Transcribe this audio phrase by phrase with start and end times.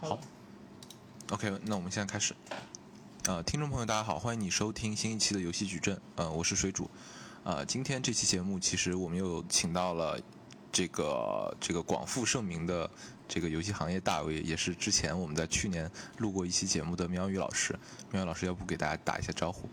[0.00, 0.18] 好
[1.28, 2.34] ，OK，那我们现在开始。
[3.26, 6.00] 呃，听众朋友，大家好，欢迎你收听新一期的游戏矩阵。
[6.16, 6.90] 呃，我是水煮。
[7.44, 10.18] 呃，今天这期节目，其实我们又请到了
[10.72, 12.90] 这个这个广负盛名的
[13.28, 17.78] 这个游戏行业大 V，也是之前我们在去年录过一期节目的苗宇老师。
[18.10, 19.68] 苗宇老师，要不给大家打一下招呼？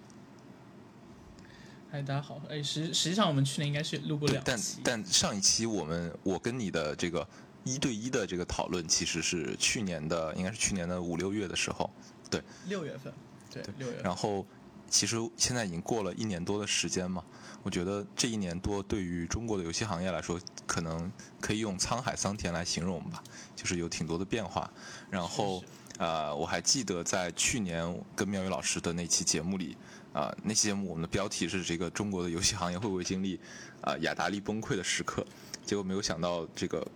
[1.89, 2.41] 嗨，大家好。
[2.49, 7.25] 哎，实实际上我们去年应该是录过两期，但但上一期我们我跟你的这个。
[7.63, 11.89] 一对一的这个讨论其实是去年的，应该是去年的五六月的时候，
[12.29, 13.13] 对，六月份，
[13.51, 14.01] 对，六月。
[14.01, 14.45] 然后，
[14.89, 17.21] 其实现在已经过了一年多的时间嘛，
[17.63, 23.21] 我觉得这一年多对于中国的游戏行业来说，可能可以用沧海桑田来形容吧，
[23.53, 24.71] 就是有挺多的变化。
[25.09, 25.61] 然后，
[25.97, 29.75] 呃，我还记得在去年跟妙宇老师的那期节目里，
[30.13, 33.37] 啊，那期节目我们的标题是这个中国的游戏行业会不会经历
[33.81, 35.25] 啊雅达利崩溃的时刻？
[35.65, 36.87] 结果没有想到这个。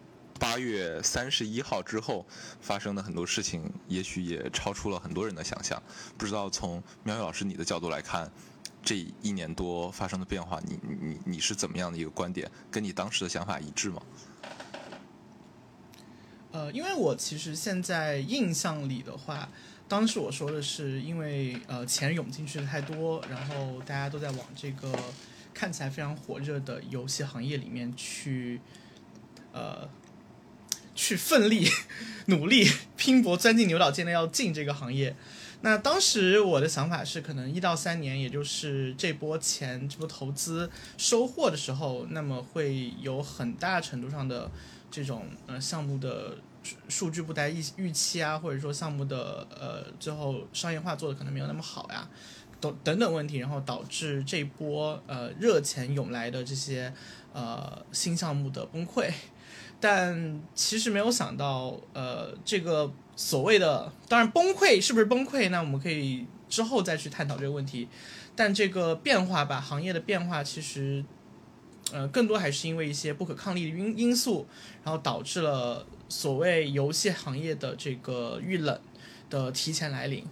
[0.42, 2.26] 八月三十一号之后
[2.60, 5.82] 发生的很多事情，也许也超出了很多人的想象。
[6.18, 8.30] 不知道从苗苗老师你的角度来看，
[8.84, 12.50] 这一年多发生的变化，你你你是怎么样的一个观点？
[12.72, 14.02] 跟你当时的想法一致吗？
[16.54, 19.48] 呃，因为我其实现在印象里的话，
[19.88, 24.92] 当时我说的是，因为呃钱涌进去的太多，然后大家都在往这个
[25.54, 28.60] 看起来非常火热的游戏行业里面去，
[29.54, 29.88] 呃。
[30.96, 31.68] 去奋力、
[32.28, 35.16] 努力、拼搏、钻进牛角尖的要进这个行业。
[35.64, 44.50] 那当时我的想法是，可能一到三年，也就是这波钱、这波投资收获的时候，那么会有很大程度上的
[44.90, 46.38] 这种呃项目的
[46.90, 52.10] 数据不达预预期啊，或者说项目的呃最后商业化做的可能没有那么好呀，
[52.60, 56.92] 等等等问题，然后导致这波呃热钱涌来的这些
[57.34, 59.12] 呃新项目的崩溃。
[59.82, 65.50] 但其实没有想到，呃，这个所谓的当然崩溃是不是崩溃？
[65.50, 67.88] 那我们可以之后再去探讨这个问题。
[68.36, 71.04] 但这个变化吧，行业的变化其实，
[71.92, 74.46] 呃，更多还是因为一些不可抗力的因因素，
[74.84, 78.80] 然后导致了所谓游戏行业的这个遇冷
[79.32, 80.24] 的提前来临。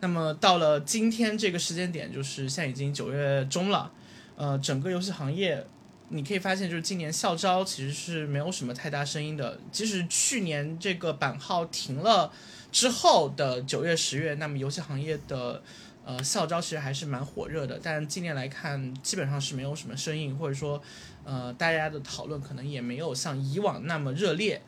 [0.00, 3.90] 那么到了今天这个时间点，就是现在已经九月中了，
[4.36, 5.66] 呃，整个游戏行业。
[6.10, 9.60] 你可以发现，就是今年校招其实是没有什么太大声音的。
[9.70, 12.32] 即使去年这个版号停了
[12.72, 15.62] 之后的九月、十月，那么游戏行业的
[16.06, 17.78] 呃校招其实还是蛮火热的。
[17.82, 20.80] 但今年来看，基本上是没有什么声音，或者说
[21.24, 24.62] 呃大家的讨论可能也没有像以往那么热烈。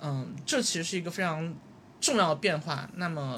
[0.00, 1.54] 嗯，这其实是一个非常
[2.02, 2.90] 重要的变化。
[2.96, 3.34] 那么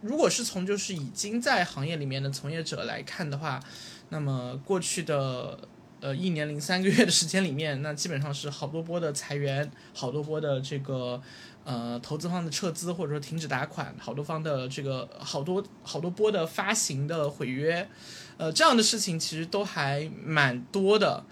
[0.00, 3.62] 如果是从就是已经在行业里面的从业者来看的话，
[4.08, 5.68] 那么过去的。
[6.04, 11.18] 呃，一年零三个月的时间里面，那基本上是好多波的裁员，好多波的这个
[11.64, 17.88] 呃投资方的撤资或者说停止打款，好多方的这个好多好多波的发行的毁约，
[18.36, 21.24] 呃，这样的事情其实都还蛮多的。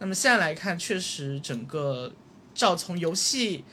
[0.00, 2.12] 那么现在来看，确实整个
[2.52, 3.64] 照从游戏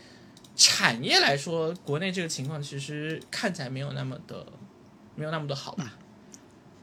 [0.56, 4.46] 产业来说，国内这个情况其实看起来没有那么的
[5.16, 5.96] 没有那么的好吧？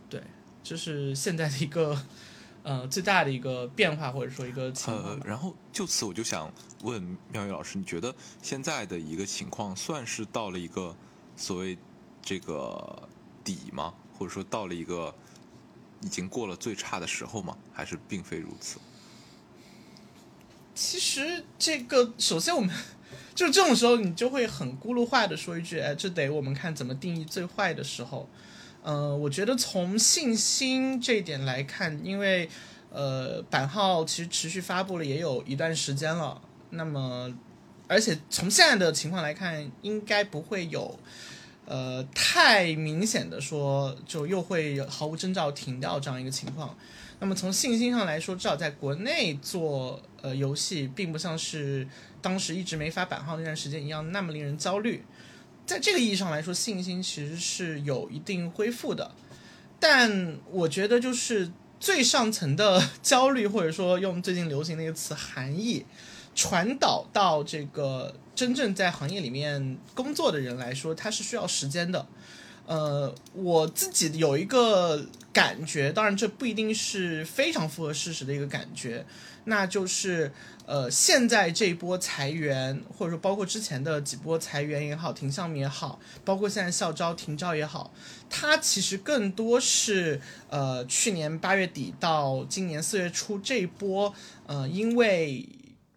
[0.09, 0.21] 对，
[0.65, 1.97] 这是现在的一个。
[2.63, 5.15] 呃，最大的一个变化或者说一个情况。
[5.15, 10.95] 呃，然后就此我就想问妙宇老师，你觉得现在的一个情况算是到了一个
[11.37, 11.79] 所谓
[12.21, 13.09] 这个
[13.43, 13.95] 底吗？
[14.19, 15.15] 或者说到了一个
[16.03, 17.57] 已经过了最差的时候吗？
[17.73, 18.79] 还是并非如此？
[20.75, 22.75] 其实这个，首先我们
[23.35, 28.29] 就是这种时候，你就会很咕噜话的说一句：“哎，这得我们看怎么定义最坏的时候。”
[28.83, 32.49] 呃，我觉得从信心这一点来看，因为
[32.91, 37.31] 呃版号其实持续发布了也有一段时间了，那么
[37.87, 40.99] 而且从现在的情况来看，应该不会有
[41.67, 46.75] 呃太明显的说就又会毫无征兆停掉这样一个情况。
[47.19, 51.87] 那么从信心上来说，至少在国内做呃游戏，并不像是
[52.23, 55.05] 当时一直没发版号那段时间一样那么令人焦虑。
[55.71, 59.09] 在这个意义上来说，信心其实是有一定恢复的，
[59.79, 65.87] 但我觉得就是最上层的 焦虑，或者说用最近流行的一个词“含义”，
[66.35, 72.05] 传导到这个真正在行业里面工作的人来说，它是需要时间的。
[72.67, 79.05] 呃，我自己有一个感觉，当然这不一定是非常符合事实的一个感觉，
[79.45, 80.33] 那就是。
[80.67, 87.93] 呃，现在这一波裁员，或者说包括之前的几波裁员也好，停项目也好，包括现在校招停招也好，
[88.29, 94.15] 它其实更多是呃去年八月底到今年四月初这一波，
[94.47, 95.49] 呃，因为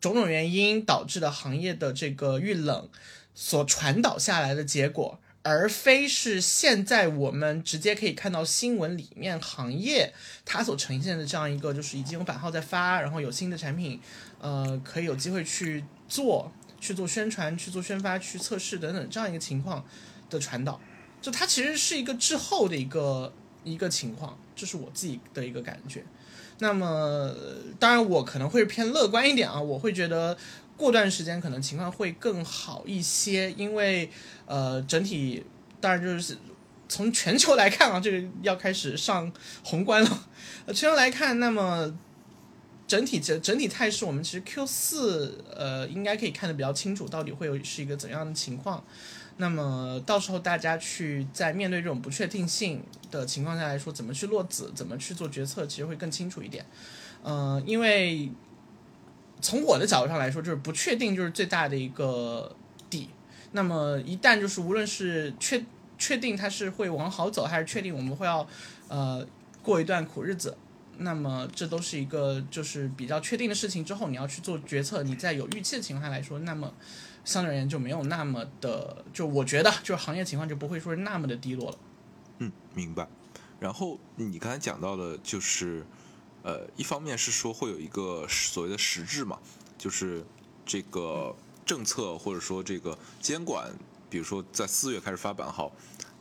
[0.01, 2.89] 种种原因导致的行业的这个遇冷，
[3.35, 10.13] 所传导下来的结果，而非是现在我们直接可以看到新闻里面行业
[10.45, 13.99] 它所呈现的这样一个，就是已经有版号在发，然后有新的产品，
[14.39, 16.49] 呃，可以有机会去做、
[16.79, 19.85] 去做宣传、去做宣发、去测试等等这样一个情况
[20.29, 20.79] 的传导，
[21.21, 23.33] 就它其实是一个滞后的一个
[23.65, 26.05] 一个情况，这是我自己的一个感觉。
[26.59, 27.35] 那么，
[27.77, 30.37] 当然我可能会偏乐观一点啊，我会觉得。
[30.83, 34.09] 过段时间可能情况会更好一些，因为
[34.45, 35.41] 呃整体
[35.79, 36.37] 当然就是
[36.89, 39.31] 从全球来看啊，这个要开始上
[39.63, 40.27] 宏观了。
[40.65, 41.97] 呃，全球来看，那么
[42.85, 48.83] 整体整整体态势，我们其实 Q 四呃应该可以看得比较清楚，到底会有是一个怎样的情况。
[49.37, 56.65] 那么到时候大家去在面对这种不确定性的情况下来说，怎么去落子，怎么去做决策，其实会更清楚一点。
[57.23, 58.29] 嗯，因为。
[59.43, 62.55] 从我的角度上来说，就是不确定就是最大的一个
[62.89, 63.09] 底。
[63.51, 65.63] 那么一旦就是无论是确
[65.97, 68.47] 确定它是会往好走，还是确定我们会要
[68.87, 69.27] 呃
[69.61, 70.57] 过一段苦日子，
[70.99, 73.83] 那么这都是一个就是比较确定的事情。
[73.83, 76.73] 之后你要去做决策，你在有预期的情况下来说，那么
[77.25, 81.77] 相对而言就没有那么的，就我觉得就是行业情况就不会说是那么的低落了。
[82.39, 83.05] 嗯，明白。
[83.59, 85.85] 然后你刚才讲到的就是。
[86.43, 89.39] 呃，一方面是说会有一个所谓的实质嘛，
[89.77, 90.25] 就是
[90.65, 91.33] 这个
[91.65, 93.73] 政策或者说这个监管，
[94.09, 95.71] 比如说在四月开始发版号，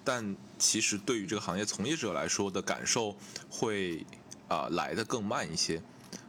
[0.04, 3.16] 但其实对于这个行业从业者来说的感受
[3.50, 4.06] 会
[4.46, 5.82] 啊来的更慢一些。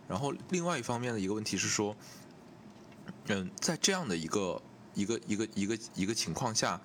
[0.07, 1.95] 然后另外一方面的一个问题是说，
[3.27, 4.61] 嗯，在这样的一个
[4.95, 6.81] 一个一个一个一个情况下。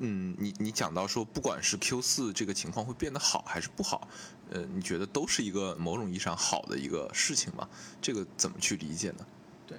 [0.00, 4.08] 嗯，你你讲到说，不管是 Q 四这个情况会变得好还是不好，
[4.54, 7.68] 呃，你觉得都是一个某种意义上好的一个事情吗？
[8.00, 9.26] 这个怎么去理解呢？
[9.66, 9.76] 对，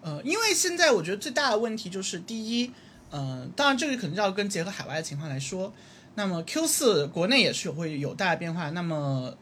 [0.00, 2.72] 呃，因为现在我觉得最大的问题就是，第一，
[3.10, 5.72] 嗯，当然这个可能要跟结合海外的情况来说，
[6.14, 9.36] 那么 Q 四国内也是会有大的变化，那么。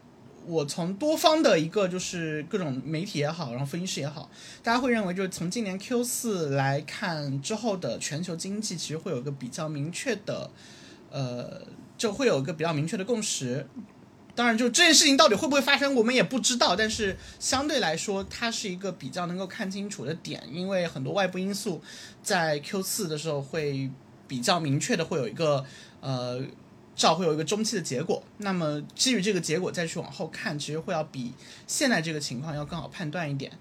[0.46, 4.30] 我从多方的一个就是各种媒体也好，然后分析师也好，
[4.62, 10.50] 大家会认为就是从今年 Q 四来看之后的全球经济，其实会有一个比较明确的，
[11.10, 11.60] 呃，
[11.98, 13.68] 就会有一个比较明确的共识。
[14.34, 16.74] 当然，就这件事情到底会不会发生，我们也不知道。
[16.74, 21.82] 但是相对来说，它是一个比较能够看清楚的点，因为很多外部因素
[22.22, 23.90] 在 Q 四的时候会
[24.26, 25.64] 比较明确的会有一个
[26.00, 26.42] 呃。
[26.94, 31.32] 至少会有一个中期的结果，那么基于这个结果再去往后看，其实会要比
[31.64, 33.52] 现在这个情况要更好判断一点。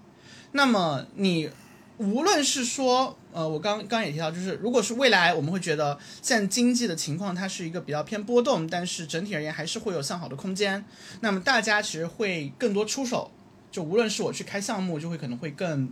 [0.54, 1.48] 那么你
[1.98, 10.84] 无论是说，呃，我刚刚也提到，就是如果是未来，我们会觉得现在经济的情况它是一个比较偏波动，但是整体而言还是会有向好的空间。
[11.22, 13.32] 那么大家其实会更多出手，
[13.72, 15.92] 就无论是我去开项目，就会可能会更，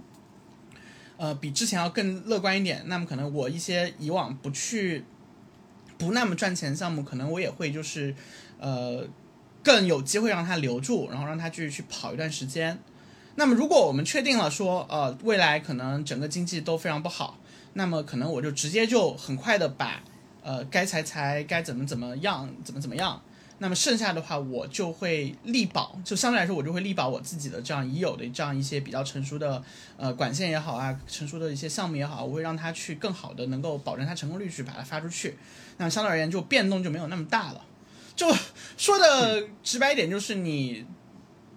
[1.18, 2.84] 呃，比之前要更乐观一点。
[2.86, 5.04] 那么可能我一些以往不去。
[5.98, 8.14] 不那么赚钱项目，可能我也会就是，
[8.60, 9.08] 呃，
[9.64, 12.78] 更有机会让他留住，然后让他继续去跑一段时间。
[13.36, 17.38] 那么，如果我们确定了说，呃，未来可能整个经济都非常不好，
[17.74, 20.02] 那么可能我就直接就很快的把，
[20.42, 23.22] 呃，该裁裁，该怎么怎么样，怎么怎么样。
[23.58, 29.64] 那么剩下的话，我就会力保，就相对来说，我就会力保我自己的这样已有的这样一些比较成熟的
[29.96, 35.38] 呃管线也好啊，成熟的一些项目也好，我会让它去更好的能够保证它成功率去把它发出去。
[35.78, 37.62] 那相对而言，就变动就没有那么大了。
[38.14, 38.34] 就
[38.78, 40.86] 说的直白一点，就是你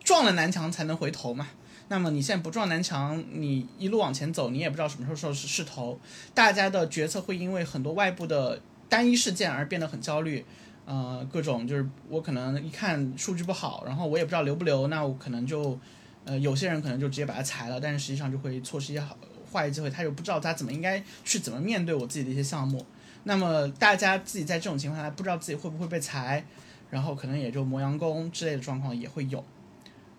[0.03, 1.49] 撞了南墙才能回头嘛。
[1.89, 5.99] 那么你现在不撞南墙，你一路往前走，你也不知道什么时候是势头。
[6.35, 10.45] 大家的决策会因为很多外部的单一事件而变得很焦虑。
[10.85, 15.79] 呃，各种就是我可能一看数据不好，然后我也不知道留不留，那我可能就，
[16.25, 19.15] 呃，有些人可能就直接把它裁了，但是实际上就会错失一些好
[19.53, 22.85] 坏机会，他又不知道他怎么应该去怎么面对我自己的一些项目。
[23.25, 26.43] 那么大家自己在这种情况下不知道自己会不会被裁，
[26.89, 29.45] 然后可能也就磨洋工之类的状况也会有。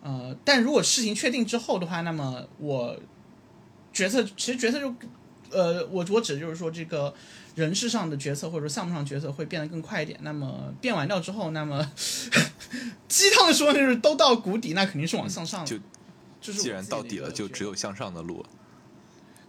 [0.01, 2.97] 呃，但如果事情确定之后的话，那么我
[3.93, 4.93] 决策其实决策就，
[5.51, 7.13] 呃，我我指的就是说这个。
[7.55, 10.17] 人事上的决策或者说项目上决策会变得更快一点。
[10.21, 11.85] 那么变完掉之后，那么
[13.09, 15.65] 鸡汤的说就是都到谷底，那肯定是往向上。
[15.65, 15.77] 就
[16.39, 18.45] 就是既然到底了，就只有向上的路。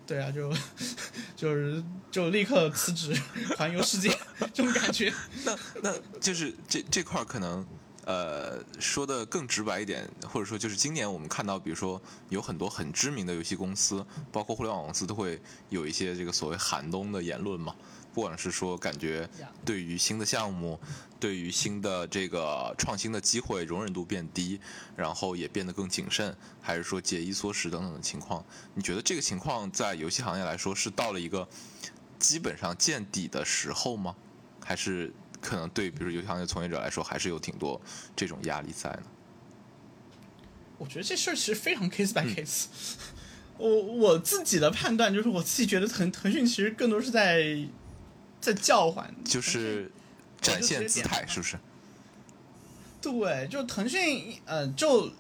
[0.05, 0.53] 对啊，就
[1.37, 3.15] 就是就立刻辞职
[3.57, 4.09] 环游世界
[4.53, 5.13] 这种感觉。
[5.45, 7.65] 那那就是这这块可能
[8.07, 17.75] 呃，说的更直白一点，或者说就是今年我们看到，比如说有很多很知名的游戏公司，包括互联网公司，都会有一些这个所谓寒冬的言论嘛。
[18.13, 19.29] 不管是说感觉
[19.65, 20.81] 对于新的项目，
[21.21, 24.59] 对于新的这个创新的机会容忍度变低，
[24.97, 31.47] 然后也变得更谨慎，还是说节衣缩食等等的情况，你觉得这个情况在游戏行业来说是到了一个
[32.19, 34.17] 基本上见底的时候吗？
[34.65, 35.13] 还是？
[35.41, 37.81] 可能对，比如游戏行业从业者来说，还是有挺多
[38.15, 39.03] 这种压力在呢。
[40.79, 42.67] 我觉得这事儿其实非常 case by case。
[43.59, 47.67] 我我自己的判断就是，我自己觉得腾腾讯其实更多是在
[48.41, 49.91] 在叫唤，就是
[50.41, 51.59] 展现姿态，是不是？
[53.03, 55.11] 对，就腾讯，呃，就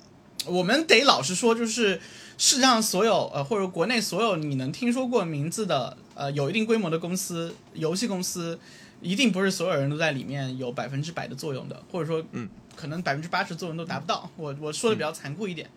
[0.47, 2.00] 我们得老实说，就是
[2.39, 8.59] 世界上所有呃，或者国内所有你能听说过名字的呃，有一定规模的公司，游戏公司。
[9.00, 14.30] 一定不是所有人都在里面有百分之百的作用的，或者说，嗯，可能百分之八十作用都达不到。
[14.37, 15.71] 我我说的比较残酷一点，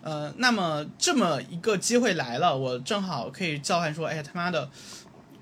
[0.00, 4.70] 呃，那么这么一个机会来了，我正好可以叫唤说，哎呀他妈的，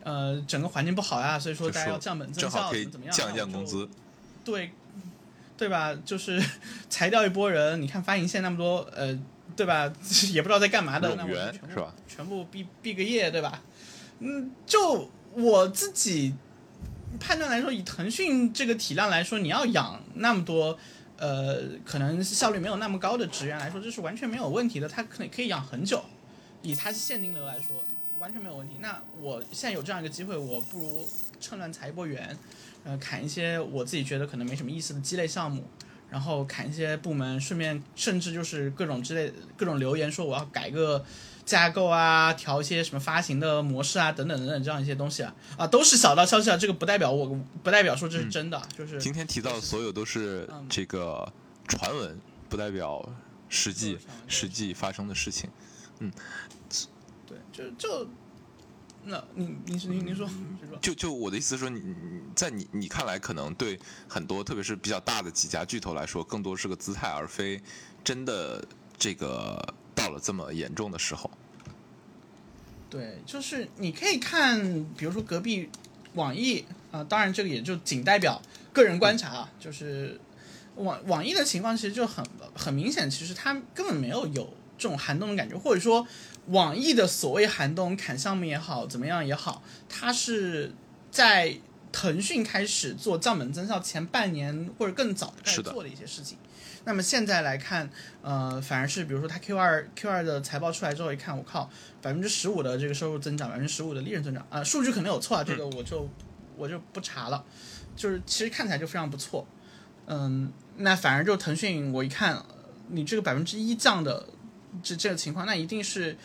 [0.02, 3.14] 呃，整个环境不好呀，所以说大家要降本增效，怎么样？
[3.14, 3.86] 降一降工资，
[4.42, 4.70] 对，
[5.58, 5.94] 对吧？
[6.06, 6.42] 就是
[6.88, 9.18] 裁掉一波人，你看发行线那么多，呃，
[9.54, 9.92] 对吧？
[10.32, 11.94] 也不知道在干嘛的，那我全部是吧？
[12.08, 13.62] 全部毕毕个业，对吧？
[14.20, 16.32] 嗯，就我自己。
[17.18, 20.78] 判断来说，以腾讯这个体量来说，你要养那么多，
[21.16, 24.88] 呃，可能效率没有那么高的职员来说，这是完全没有问题的。
[24.88, 26.04] 它可能可以养很久，
[26.62, 27.84] 以它现金流来说，
[28.18, 28.74] 完全没有问题。
[28.80, 31.08] 那我现在有这样一个机会，我不如
[31.40, 32.36] 趁乱裁一波员，
[32.84, 35.64] 呃，砍一些我自己觉得可能没什么意思的鸡肋项目，
[36.10, 41.04] 然后砍一些部门，顺便甚至就是各种之类各种留言说我要改个。
[41.46, 46.56] 架构啊，调一些什么发行的模式啊，等等等等这样一些东西啊，啊，都是小道消息啊。
[46.56, 51.32] 这个不代表我不代表说这是真的，就是今天提到的所有都是这个
[51.68, 53.08] 传闻，不代表
[53.48, 55.48] 实际实际发生的事情。
[56.00, 56.12] 嗯，
[57.24, 58.08] 对，就就
[59.04, 60.28] 那您您是您您说，
[60.82, 61.94] 就就我的意思是说，你
[62.34, 67.62] 在你你看来，可能对很多特别是比较大的几家巨头来说，更多是个姿态，而非
[68.02, 68.66] 真的
[68.98, 69.64] 这个。
[70.06, 71.28] 到了这么严重的时候，
[72.88, 74.62] 对，就是你可以看，
[74.96, 75.68] 比如说隔壁
[76.14, 78.40] 网易啊，当然这个也就仅代表
[78.72, 80.20] 个人观察啊，就是
[80.76, 86.06] 网网易的情况其实就很很明显，其实它根本没有有这种寒冬的感觉，或者说
[86.46, 90.72] 网易的所谓寒冬砍项目也好，怎么样也好，它是
[91.10, 91.58] 在
[91.90, 96.38] 腾讯开始做降本增效前半年或者更早开始做的一些事情。
[96.86, 97.90] 那么现在来看，
[98.22, 101.68] 呃，反而是比如说它 Q 二 Q 二的财报出来之后一看，我靠，
[102.00, 106.08] 百分之十五的这个收入增长，百分之十五的利润增长，啊，数据可能有错啊，这个我就
[106.56, 107.44] 我就不查了，
[107.96, 109.44] 就是其实看起来就非常不错，
[110.06, 112.40] 嗯，那反而就腾讯，我一看
[112.90, 114.28] 你这个百分之一降的
[114.80, 116.16] 这这个情况，那一定是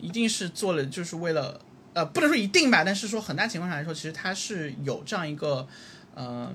[0.00, 1.60] 一定是做了，就是为了
[1.94, 5.68] 呃，不能说一定吧，但是说很大情况下来说，其实它是有这样一个，
[6.16, 6.52] 嗯，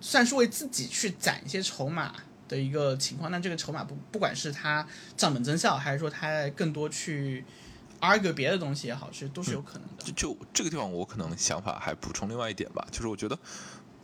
[0.00, 2.14] 算是为自己去攒一些筹码。
[2.52, 7.42] 的一个情况，那这个筹码不不管是它降本增效，还是说它更多去
[7.98, 10.04] argue 别的东西也好，其实都是有可能的。
[10.04, 13.38] 就就这个地方，我可能想法还补充另外一点吧，就是我觉得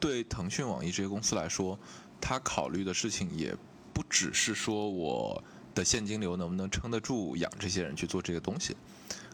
[0.01, 1.79] 对腾讯、网易这些公司来说，
[2.23, 3.55] 他考虑的事情也
[3.93, 8.75] 不只是说我的现金流能不能撑得住养这些人去做这个东西，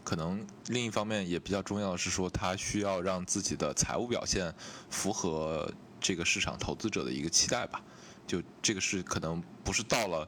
[0.03, 4.53] 可能另一方面也比较重要的是说，他需要让自己的财务表现
[4.89, 7.81] 符合这个市场投资者的一个期待吧。
[8.27, 10.27] 就这个是可能不是到了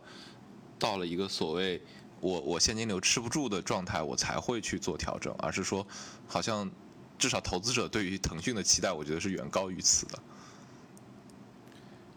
[0.77, 1.81] 到了一个所谓
[2.19, 5.85] 我我现金流吃不住的状态，我才会去做调整，而是说
[6.27, 6.69] 好像
[7.17, 10.19] 至少投资者对于腾讯的期待，我觉得是远高于此的。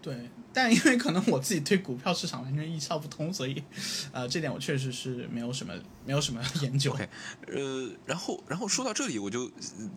[0.03, 3.63] 对，但因为可能我自己对股票市场完全一窍不通，所以
[4.13, 5.75] 呃，这点我确实是没有什么
[6.07, 6.97] 没有什么 研究。
[7.47, 9.51] 呃，然后然后说到这里，我就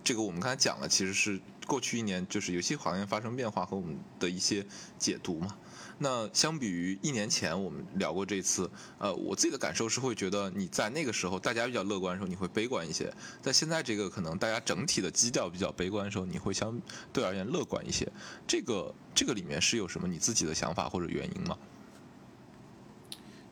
[0.04, 4.66] 这个我们刚才讲了，其实是过去一年就是游戏行业发生变化和我们的一些
[4.98, 5.56] 解读嘛。
[5.98, 13.06] 那相比于一年前我们聊过这次，呃，我自己的感受是会觉得你在那个时候大家比较乐观的时候，你会悲观一些；
[13.40, 16.80] 在现在这个可能大家整体的基调比较悲观的时候，你会相
[17.12, 18.10] 对而言乐观一些。
[18.46, 21.56] 这个这个里面是有什么你自己的想法或者原因吗？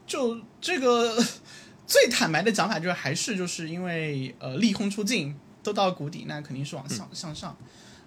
[0.04, 1.24] 就这个
[1.86, 7.56] 最坦白的讲法，就是还是就是因为呃利空出尽都到谷底，那肯定是往向向上。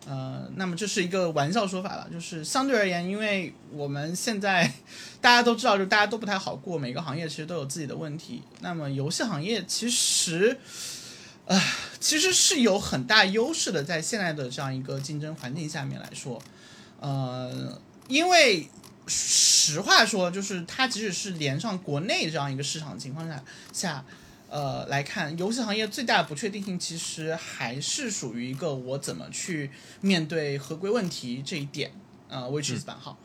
[0.07, 4.71] 呃，那么这是一个玩笑说法了，就是相对而言，因为我们现在
[5.19, 8.43] 大家都知道，就大家都不太好过，每个行业其实都有自己的问题。
[8.59, 10.59] 那么游戏行业其实，
[11.45, 11.59] 呃，
[12.00, 16.39] 其实是有很大优势的，在现在的这样一个竞争环境下面来说，
[17.00, 18.69] 呃，因为
[19.07, 23.43] 实话说，就是它即使是连上国内这样一个市场情况下
[23.74, 24.05] 下，
[24.49, 29.71] 呃来看，游戏行业最大的不确定性其实还是属于一个我怎么去
[30.01, 31.91] 面对合规问题这一点，
[32.29, 33.17] 呃，which is 版号。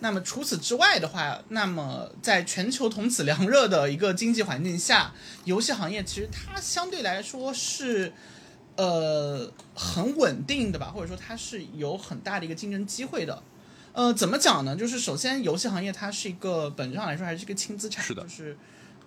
[0.00, 8.12] 那么除此之外的话，那么在全球同此凉热的一个经济环境下，游戏行业其实它相对来说是，
[8.76, 13.42] 呃，很稳定的吧，或者说它是有很大的一个竞争机会的。
[13.94, 14.76] 呃，怎么讲呢？
[14.76, 18.54] 就是首先，游戏行业它是一个本质上来说还是一个轻资产，是的就是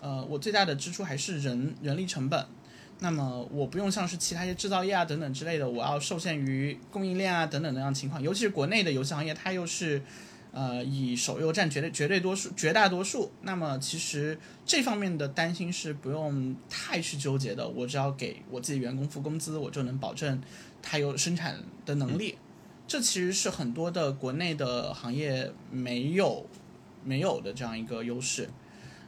[0.01, 2.45] 呃，我最大的支出还是人人力成本。
[3.01, 8.21] 那么我不用像是其他一些制造业啊等等之类的，我要受限于供应链啊等等那样情况。
[8.21, 10.01] 尤其是国内的游戏行业，它又是
[10.51, 13.31] 呃以手游占绝对绝对多数绝大多数。
[13.43, 20.41] 那么其实这方面的担心是不用太去纠结的，我只要给我自己员工付工资，我就能保证
[20.81, 22.37] 他有生产的能力。
[22.85, 26.45] 这其实是很多的国内的行业没有
[27.05, 28.49] 没有的这样一个优势。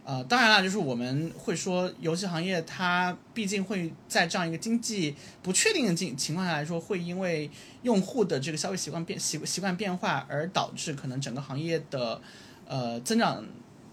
[0.03, 7.50] 呃，当然了，就是我们会说，游戏行业它毕竟会在这样一个经济不确定的境情况下来说，会因为
[7.84, 12.20] 用户的这个消费习惯变习习惯变化，而导致可能整个行业的
[12.67, 13.46] 呃增长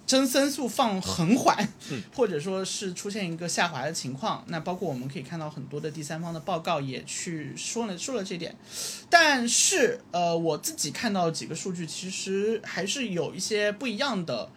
[0.07, 1.69] 增增速放很缓，
[2.17, 4.43] 或者说是出现一个下滑的情况。
[4.47, 8.57] 那包括我们可以看到很多的第三方的报告也去说了说了这点。
[9.11, 14.51] 但是呃，我自己看到几个数据，其实还是有一些不一样的。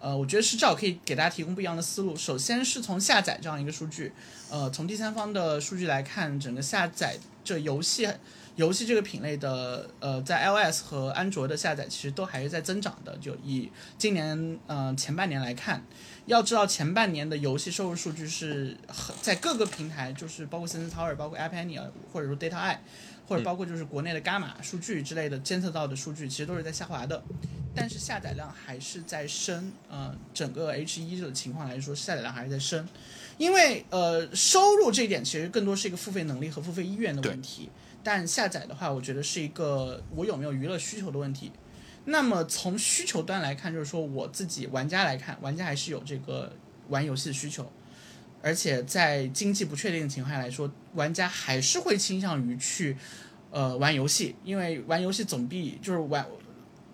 [0.00, 2.14] 呃，我觉得是至少可以给大家提供不一样的思路。
[2.16, 4.12] 首先是从下载这样一个数据，
[4.50, 8.08] 呃，从第三方的数据来看，整个下载这游戏
[8.56, 13.16] 游戏这个品类的，呃，在 iOS 和安卓的下载其实都还是在增长的。
[13.18, 15.84] 就以今年呃前半年来看，
[16.24, 21.78] 要知道前半年的游戏收入数据是很在各个平台，就是包括 Sensor Tower、包括 App Annie
[22.12, 22.78] 或者说 Data Eye，
[23.28, 27.22] 或者包括就是国内的伽马数据之类的监测到的数据，其实都是在下滑的。
[27.76, 32.88] 但是下载量还是在升，呃，整个 H 一的情况来说，下载量还是在升，
[33.36, 37.68] 因为呃，收入这一点其实更多是一个付费能力和付费意愿的问题，
[38.02, 41.52] 但下载的话，我觉得是一个我有没有娱乐需求的问题。
[42.06, 46.50] 那么从需求端来看，就是说我自己玩家来看，玩家还是有这个
[46.88, 47.70] 玩游戏的需求，
[48.40, 52.96] 而且在经济不确定的情况下来说，玩家还是会倾向于去
[53.50, 56.26] 呃玩游戏，因为玩游戏总比就是玩。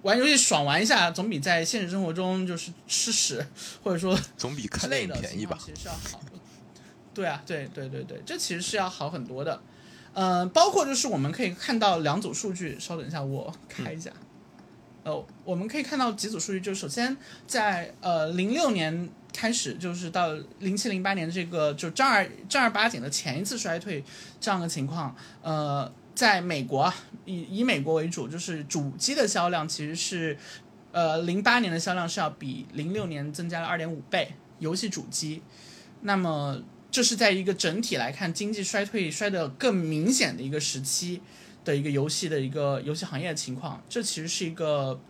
[0.03, 3.45] 玩游戏爽玩一下，总比在现实生活中就是吃屎，
[3.83, 5.57] 或者说总比 看电影便宜吧？
[5.65, 6.21] 其实是要好。
[7.15, 9.63] 对啊，对对对对，这其实是要好很多的。
[10.15, 14.11] 呃，包括就是我们可以看到两组数据，稍等一下，我开一下。
[15.05, 24.03] 呃，我们可以看到几组数据，就是首先在呃零六年开始，就是到零七零八年这个就正儿正儿八经的前一次衰退
[24.41, 25.93] 这样的情况，呃。
[26.15, 26.95] 在美国啊，
[27.25, 30.37] 以以美国为主，就是主机的销量其实是，
[30.93, 34.33] 呃，零八年的销量是要比零六年增加了二点五倍。
[34.59, 35.43] 游戏主机，
[36.03, 41.21] 那么这是在一个整体来看经济衰退衰得更明显的一个时期
[41.65, 45.01] 的一个游戏的一个游戏行业的情况，这其实是一个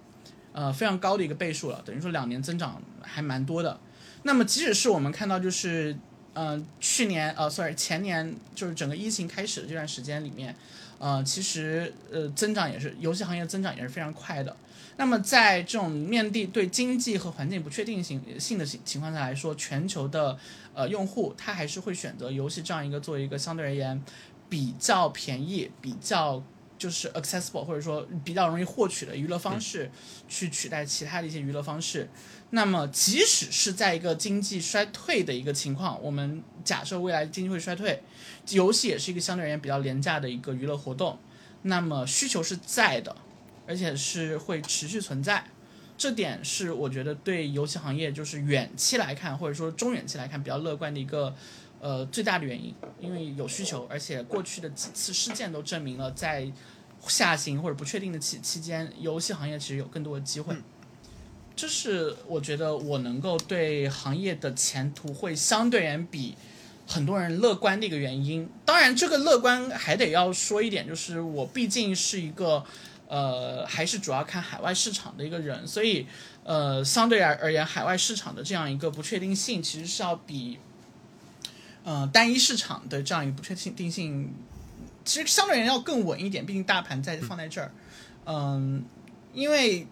[0.55, 3.79] 呃非常高的一个倍数了，等于说两年增长还蛮多的。
[4.23, 5.95] 那么即使是我们看到就是，
[6.33, 10.57] 嗯，去年呃，sorry，前年就是整个疫情开始的这段时间里面。
[11.03, 14.57] 呃，其实呃，增长也是游戏行业增长也是非常快的。
[14.97, 20.38] 那么在这种面对对经济和环境不确定性性的情情况下来说，全球的
[20.75, 24.01] 呃用户他还是会选择游戏这样一个作为一个相对而言
[24.49, 26.41] 比较便宜、比较
[26.83, 29.88] 就是 accessible 或者说比较容易获取的娱乐方式，
[30.29, 32.09] 去取代其他的一些娱乐方式。
[32.51, 38.03] 那么即使是在一个经济衰退的一个情况，我们假设未来经济会衰退。
[38.51, 41.16] 游戏也是一个相对而言比较廉价的一个娱乐活动，
[41.62, 43.14] 那么需求是在的，
[43.68, 45.45] 而且是会持续存在，
[45.97, 51.33] 这点是我觉得对游戏行业就是远期来看或者说中远期来看比较乐观的一个
[51.81, 56.51] 呃最大的原因，因为有需求，而且过去的几次事件都证明了在
[57.09, 60.57] 下行或者不确定的期期间，游戏行业其实有更多的机会，
[61.57, 66.35] 这是我觉得我能够对行业的前途会相对而言比。
[66.85, 72.62] 很多人乐观的一个原因，当然这个乐观还得要说一点，就是我毕竟是一个，
[73.07, 76.07] 呃，还是主要看海外市场的一个人，所以，
[76.43, 80.59] 呃，相对而而言，海外市场的这样一个不确定性，其实是要比，
[81.85, 84.35] 呃，单一市场的这样一个不确定性，
[85.05, 87.71] 其实相对而言要更稳一点，毕竟大盘在放在这儿，
[88.27, 88.85] 嗯，
[89.33, 89.87] 因为，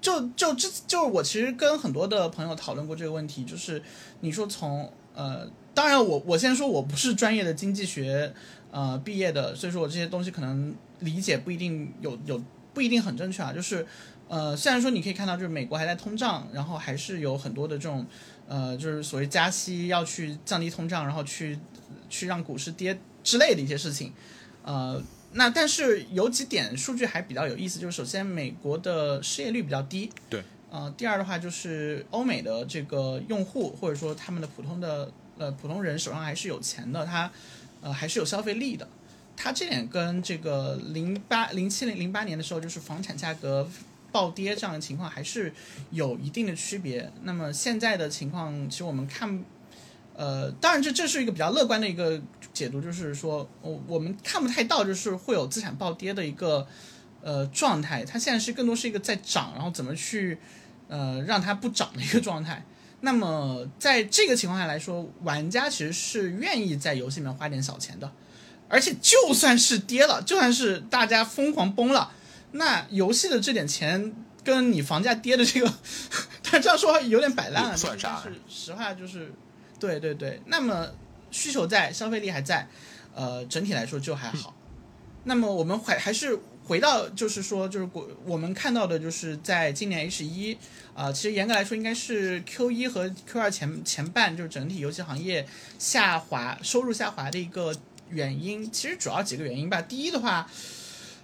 [0.00, 3.82] 就就这就是我其实跟很多的朋友讨论过这个问题，就是
[4.20, 5.48] 你说从呃。
[5.74, 8.34] 当然，我我先说，我不是专业的经济学，
[8.72, 12.42] 呃，毕业的，所以说我这些东西可能理解不一定有有
[12.74, 13.86] 不一定很正确啊，就是
[14.26, 18.04] 呃，虽然说你可以看到就是美国还在通胀，然后还是有很多的这种
[18.48, 21.56] 呃，就是所谓加息要去降低通胀，然后去
[22.08, 24.12] 去让股市跌之类的一些事情，
[24.62, 25.02] 呃。
[25.32, 37.30] 那但是有几点数据还比较有意思，就是首先美国的失业率比较低，对，呃，第二的话就是欧美的这个用户或者说他们的普通的呃普通人手上还是有钱的，他
[37.82, 38.88] 呃还是有消费力的，
[39.36, 43.68] 他这点跟这个零八零七零零八年的时候就是房产价格
[44.10, 45.52] 暴跌这样的情况还是
[45.90, 47.12] 有一定的区别。
[47.24, 49.44] 那么现在的情况，其实我们看。
[50.18, 52.20] 呃，当然这这是一个比较乐观的一个
[52.52, 56.66] 解读，就是说，我我们看不太到，就是会有资产暴跌的一个
[57.22, 58.04] 呃状态。
[58.04, 60.36] 它现在是更多是一个在涨，然后怎么去
[60.88, 62.64] 呃让它不涨的一个状态。
[63.02, 68.10] 那么在这个情况下来说，玩家其实是愿意在游戏里面花点小钱的，
[68.68, 72.10] 而且就算是跌了，就算是大家疯狂崩了，
[72.50, 75.72] 那游戏的这点钱跟你房价跌的这个，
[76.50, 78.20] 但这样说有点摆烂了，算啥？
[78.20, 79.32] 是实话就是。
[79.78, 80.88] 对对对，那么
[81.30, 82.68] 需求在，消费力还在，
[83.14, 84.54] 呃，整体来说就还好。
[85.24, 90.56] 那么我们还还是回到，就是说，就是国我们看到的，就是在今年 H 一
[90.94, 95.46] 啊，其实严格来说应该是 Q 一和 Q 二前前半，就是整体游戏行业
[95.78, 97.74] 下滑、收入下滑的一个
[98.08, 98.70] 原因。
[98.70, 99.82] 其实主要几个原因吧。
[99.82, 100.48] 第一的话，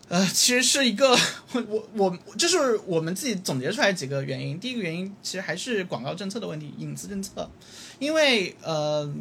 [0.09, 1.17] 呃，其实是一个
[1.69, 4.59] 我我就是我们自己总结出来几个原因。
[4.61, 7.51] 第一个原因其实还是广告政策的问题，隐私政策。
[7.99, 9.13] 因为呃，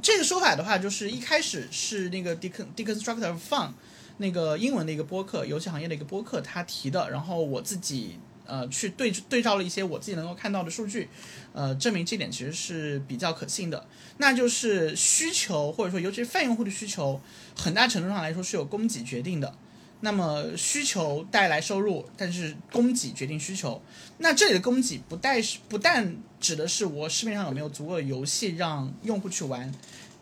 [0.00, 3.26] 这个说法的话，就是一开始是那个 d e c d e c o n s t r u c t
[3.26, 3.70] o r Fun
[4.18, 7.10] 那个英文的一个播客，游戏行业的一个播客，他提的。
[7.10, 11.08] 然后我自己呃去对对照了一些我自己能够看到的数据，
[11.52, 13.86] 呃，证明这点其实是比较可信的。
[14.18, 17.20] 那就是需求或者说尤其是泛用户的需求，
[17.56, 19.54] 很大程度上来说是由供给决定的。
[20.00, 23.80] 那么需求带来收入，但是供给决定需求。
[24.18, 29.72] 那这里的供给不带是不但指的是我市面上有没有足够的游戏让用户去玩，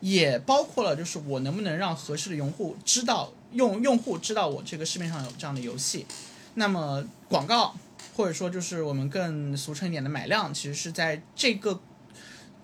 [0.00, 6.06] 也包括了就是我能不能让合适的用户知道用用户知道我这个市面上有这样的游戏。
[6.54, 7.74] 那么广告
[8.14, 11.78] 或者说就是我们更俗称一点的买量，其实是在这个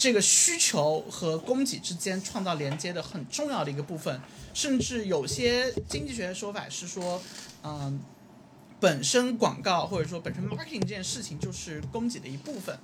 [0.03, 4.21] 这个需求和供给之间创造连接的很重要的一个部分。
[4.53, 7.23] 甚至有些经济学的说法是说，
[7.63, 8.01] 嗯，
[8.81, 12.77] 本身广告或者说本身 marketing 这件事情就是供给的一部分。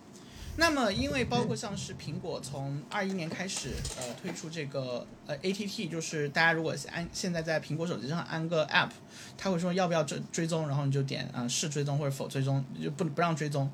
[0.59, 8.91] 那么，因为包括像是苹果从二一年开始，呃，推出这个呃 ATT，就是大家如果安现在在苹果手机上安个 app，
[9.37, 13.69] 他会说要不要追追踪，然后你就点啊是追踪或者否追踪，就不不让追踪，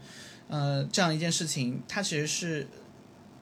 [0.48, 2.66] 呃，这样一件事情，它其实是。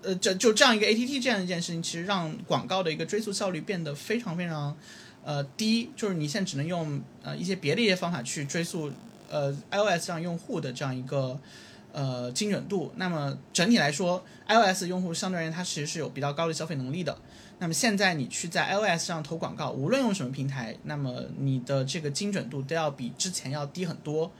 [0.02, 4.76] 呃，就就这样一个 ATT 这样一件事情，其实让广告的一个追溯效率变得非常非常，
[5.24, 5.90] 呃低。
[5.94, 8.90] 就是你现在只能用呃一些别的一些方法去追溯
[9.30, 11.38] 呃 iOS 上用户的这样一个
[11.92, 12.92] 呃精准度。
[12.96, 17.16] 那么整体来说，iOS 用户相对而言它其实是有比较高的消费能力的。
[17.58, 24.32] 那么现在你去在 iOS 上投广告，无论用什么平台，那么你的这个精准度都要比之前要低很多。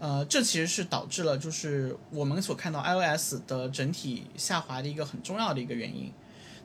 [0.00, 6.12] 呃，这其实是导致了就是我们所看到 iOS 的整体下滑的一个很重要的一个原因。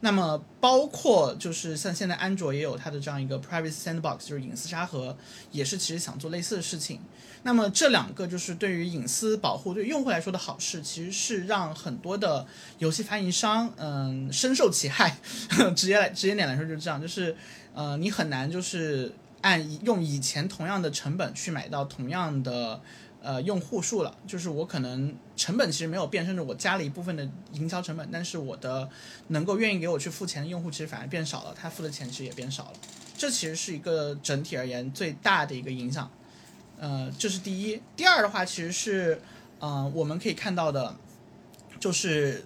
[0.02, 5.18] 那么包括就是像现在安卓也有它的这样一个 Privacy Sandbox，就是隐私沙盒，
[5.52, 7.00] 也是其实想做类似的事情。
[7.44, 12.46] 那么这两个就是对于隐私保护对用户来说的好事，其实是让很多的
[12.80, 15.18] 游戏发行商嗯深受其害。
[15.74, 17.36] 直接来直接点来说就是这样，就是
[17.74, 22.82] 呃你很难就是按用以前同样的成本去买到同样的。
[23.26, 28.90] 呃，用户数了，就是我可能成本其实没有变，甚至我加了一部分的营销成本，但是我的
[29.30, 32.74] 能够愿意给我去付钱的用户其实反而变少了，他付的钱其实也变少了，
[33.18, 36.12] 这其实是一个整体而言最大的一个影响。
[36.78, 37.82] 呃，这是第一。
[37.96, 39.22] 第二的话，其实是，
[39.62, 40.94] 嗯，我们可以看到的，
[41.80, 42.44] 就是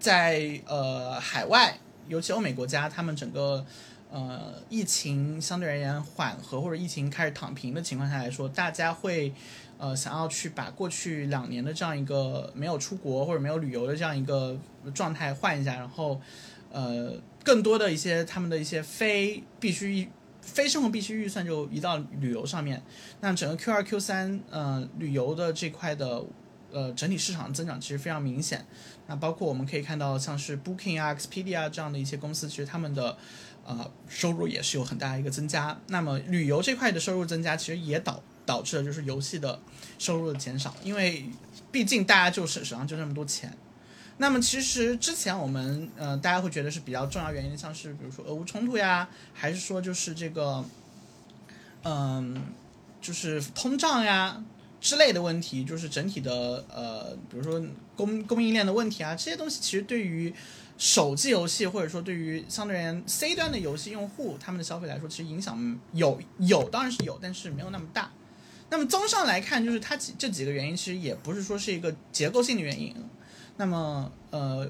[0.00, 1.78] 在呃海外，
[2.08, 3.64] 尤其欧美国家，他们整个
[4.10, 9.32] 呃疫情相对而言缓和或者疫情开始躺平的情况下来说，大家会。
[9.78, 14.58] 呃，想要去把过去两年的这样一个没有出国或者没有旅游的这样一个
[14.92, 16.20] 状态换一下，然后，
[16.72, 17.14] 呃，
[17.44, 20.08] 更多的一些他们的一些非必须、
[20.42, 22.82] 非生活必须预算就移到旅游上面。
[23.20, 26.24] 那整个 Q 二、Q 三，呃，旅游的这块的
[26.72, 28.66] 呃整体市场增长其实非常明显。
[29.06, 33.16] 那包括我们可以看到，像是 Booking 啊、Expedia 这样的一些公司，其实他们的
[33.64, 35.78] 呃收入也是有很大的一个增加。
[35.86, 38.20] 那么旅游这块的收入增加，其实也导。
[38.48, 39.60] 导致的就是游戏的
[39.98, 41.28] 收入的减少，因为
[41.70, 43.54] 毕竟大家就是手上就那么多钱。
[44.16, 50.64] 那么其实之前我们呃大家会觉得是比较重要原因，像是比如说俄乌冲突呀，还是说就是这个，
[51.84, 52.42] 嗯，
[53.02, 54.42] 就是通胀呀
[54.80, 57.62] 之类的问题，就是整体的呃，比如说
[57.96, 60.32] 供供应链的问题啊，这些东西其实对于
[60.78, 68.10] 手机游戏或者说对于相对而言 C 端的游戏用户他们的消费来说，其实影响有有当然是有，但是没有那么大。
[68.70, 72.94] 那么综上来看，就是它几这几个原因其实也不是说是一个结构性的原因。
[73.56, 74.68] 那么呃，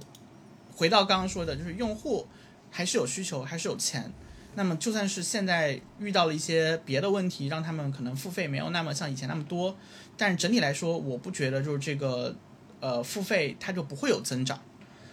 [0.74, 2.26] 回到刚刚说的，就是用户
[2.70, 4.12] 还是有需求，还是有钱。
[4.54, 9.76] 那么就算是现在遇到了一些别的问题，让他们可能付费没有那么像以前那么多，
[10.16, 12.34] 但是整体来说，我不觉得就是这个
[12.80, 14.60] 呃付费它就不会有增长。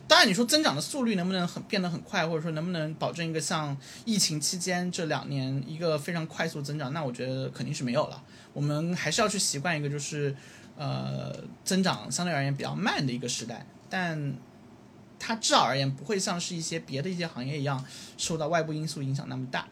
[0.08, 8.24] 当然，你说增长的速率能不能很变得很快，或者说能不能保证一个像疫情期间这两年一个非常快速增长，那我觉得肯定是没有了。
[8.55, 10.33] 我们还是要去习惯一个就是
[10.77, 14.33] 呃增长相对而言比较慢的一个时代，但
[15.19, 17.85] 它至少而言不会像是一些别的一些行业一样
[18.17, 19.67] 受到外部因素影响那么大。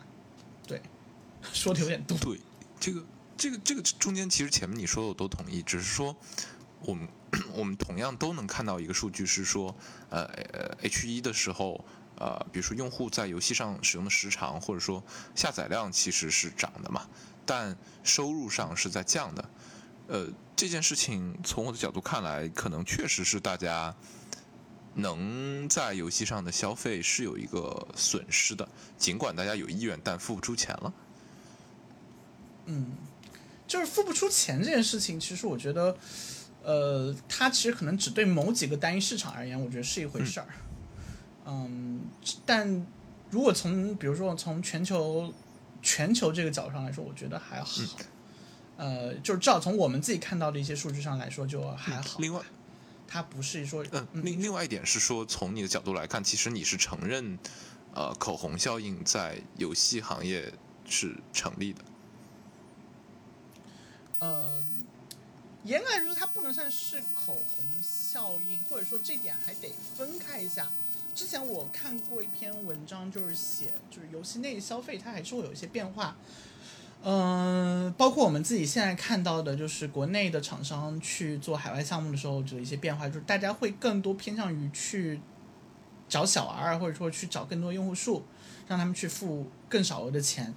[0.67, 0.81] 对，
[1.53, 2.17] 说的有点多。
[2.17, 2.37] 对，
[2.77, 3.03] 这个
[3.37, 6.13] 这个这个中间其实前面你说的我都同意，只是说
[6.81, 7.07] 我们
[7.55, 9.73] 我们同样都能看到一个数据是说，
[10.09, 11.83] 呃呃 H 一的时候，
[12.17, 15.03] 呃比如说用户在游戏上使用的时长或者说
[15.35, 17.07] 下载量其实是涨的嘛。
[17.45, 19.49] 但收入上是在降的，
[20.08, 23.93] 呃，这件事情从我的角度看来，可能确实是大家
[24.95, 30.93] 能在游戏上的消费是有一个损失的，尽管大家有意愿，但付不出钱了。
[32.65, 32.93] 嗯，
[33.67, 35.97] 就是付不出钱这件事情，其实我觉得，
[36.63, 40.47] 呃，它其实可能只对某几个单一市场而言，我觉得是一回事儿。
[41.45, 42.01] 嗯，
[42.45, 42.86] 但
[43.29, 45.34] 如果从比如说从全球。
[45.83, 47.69] 全球这个角度上来说，我觉得还好。
[48.77, 52.19] 呃，就是至少从我们自己看到的一些数据上来说，就还好。
[52.19, 52.41] 另外，
[53.07, 57.37] 它不是说，嗯，另另外一点是说，从你的角度来看，其实你是承认，
[57.93, 60.51] 呃，口红效应在游戏行业
[60.85, 61.81] 是成立的。
[64.21, 64.65] 嗯，
[65.63, 70.67] 严格来说，它不能算是口红效应，或者说这点还得分开一下。
[71.13, 76.15] 之前我看过一篇文章，就是写就是游戏内消费它还是会有一些变化，
[77.04, 85.19] 嗯，包括我们自己现在看到的，就是国内的厂商去做海外项目的时候，就一些变化，就是大家会更多偏向于去
[86.10, 88.23] 找小 R，或者说去找更多用户数，
[88.67, 90.52] 让他们去付更少额的钱，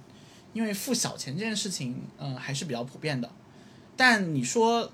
[0.53, 3.29] 因为付小钱这件事情，嗯，还是比较普遍的。
[3.95, 4.91] 但你说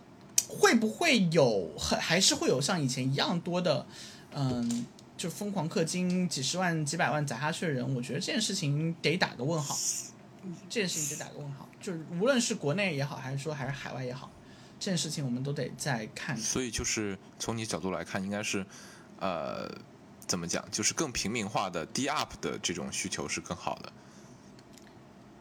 [0.50, 3.86] 会不会有，还还是会有像以前一样多的，
[4.36, 4.86] 嗯。
[5.24, 9.74] 就疯狂氪金几十万几百万砸下去的人，我觉得这件事情得打个问号。
[10.70, 14.30] 这件事情得打个问号，就是无论是国内也好，还是说还是海外也好，
[14.78, 16.36] 这件事情我们都得再看。
[16.36, 18.66] 所以就是从你角度来看，应该是，
[19.22, 19.74] 呃，
[20.28, 23.94] 怎么讲，就是更平民化的 D up 的这种需求是更好的。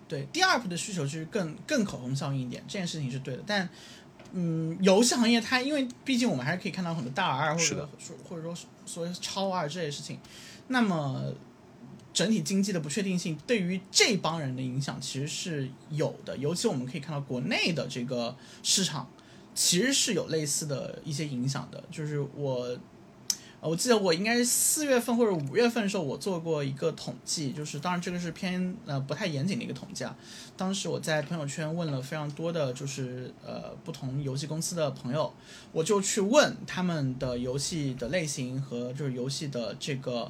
[0.07, 3.69] 对，D up 的需求就是更更口红效应一点，这件事情是对的，但。
[4.35, 8.57] 嗯，游戏行业它因为毕竟我们还是可以看到很多大 R 或者说或者说
[8.93, 10.19] 所谓超二这些事情，
[10.69, 11.33] 那么
[12.13, 19.09] 整体经济的不确定性对于这帮人的影响其实是有的，尤其我们可以看到国内的这个市场
[19.55, 22.79] 其实是有类似的一些影响的，就是我。
[23.65, 30.17] 我记得我应该是四月份或者五月份的时候，我做过一个统计，就是当然这个是偏呃不太严谨的一个统计啊。
[30.57, 35.33] 当时我在朋友圈问了非常多的就是呃不同游戏公司的朋友，
[35.71, 40.29] 我就去问他们的游戏的类型和就是游戏的这个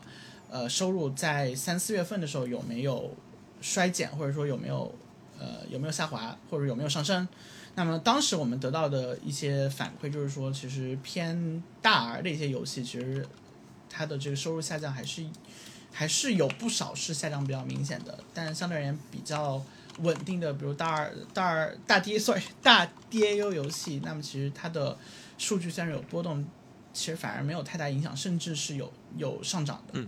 [0.50, 3.16] 呃收入在三四月份的时候有没有
[3.62, 4.94] 衰减，或者说有没有
[5.42, 7.26] 呃有没有下滑，或者有没有上升。
[7.74, 13.26] 那么当时我们得到的一些反馈就是说，其实偏大 R 的一些游戏，其实
[13.90, 15.26] 它的这个收入下降还是
[15.90, 18.18] 还是有不少是下降比较明显的。
[18.32, 19.60] 但相对而言比较
[20.00, 24.96] 稳定的，比如大二大二大 D，sorry 大 DAU 游戏，那么其实它的
[25.38, 26.46] 数据虽然有波动，
[26.92, 29.94] 其实反而没有太大影响，甚至是有有上涨的。
[29.94, 30.06] 嗯。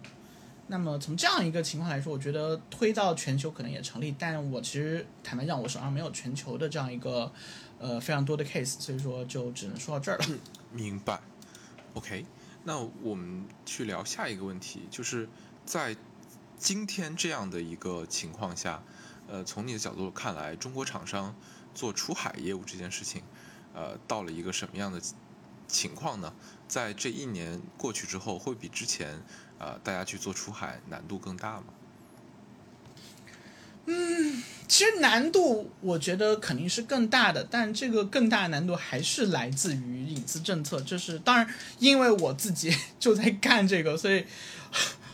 [0.66, 7.30] 那么从这样一个情况来说，我觉得推到全球可能也成立，但我其实坦白讲，我手上没有全球的这样一个
[7.78, 10.38] 呃非常多的 case，所以说就只能说到这儿了。
[10.72, 11.20] 明白。
[11.92, 12.24] OK，
[12.64, 15.28] 那我们去聊下一个问题，就是
[15.66, 15.94] 在
[16.56, 18.82] 今天这样的一个情况下，
[19.28, 21.36] 呃，从你的角度看来，中国厂商
[21.74, 23.22] 做出海业务这件事情，
[23.74, 24.98] 呃，到了一个什么样的
[25.68, 26.32] 情况呢？
[26.66, 29.22] 在这一年过去之后，会比之前？
[29.58, 31.64] 呃，大家去做出海难度更大吗？
[33.86, 40.80] 嗯，其实难度我觉得肯定是更大的，但这个更大的难度还是来自于隐私政策。
[40.80, 41.46] 就是当然，
[41.78, 44.24] 因为我自己 就在干这个，所以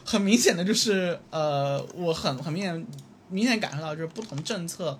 [0.05, 2.87] 很明显的就是，呃，我很很明显
[3.29, 4.97] 明显感受到，就是不同政策，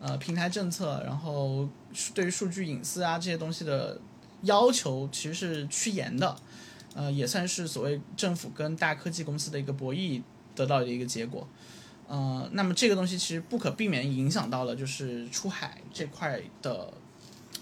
[0.00, 1.68] 呃平台政策，然后
[2.12, 4.00] 对于数据隐私啊这些东西的
[4.42, 6.36] 要求其实是趋严的，
[6.94, 10.22] 呃，也算是所谓政府跟大科技公司的一个博弈
[10.54, 11.46] 得到的一个结果。
[12.08, 16.92] 呃，那么这个东西其实不可避免影响到了就是出海这块的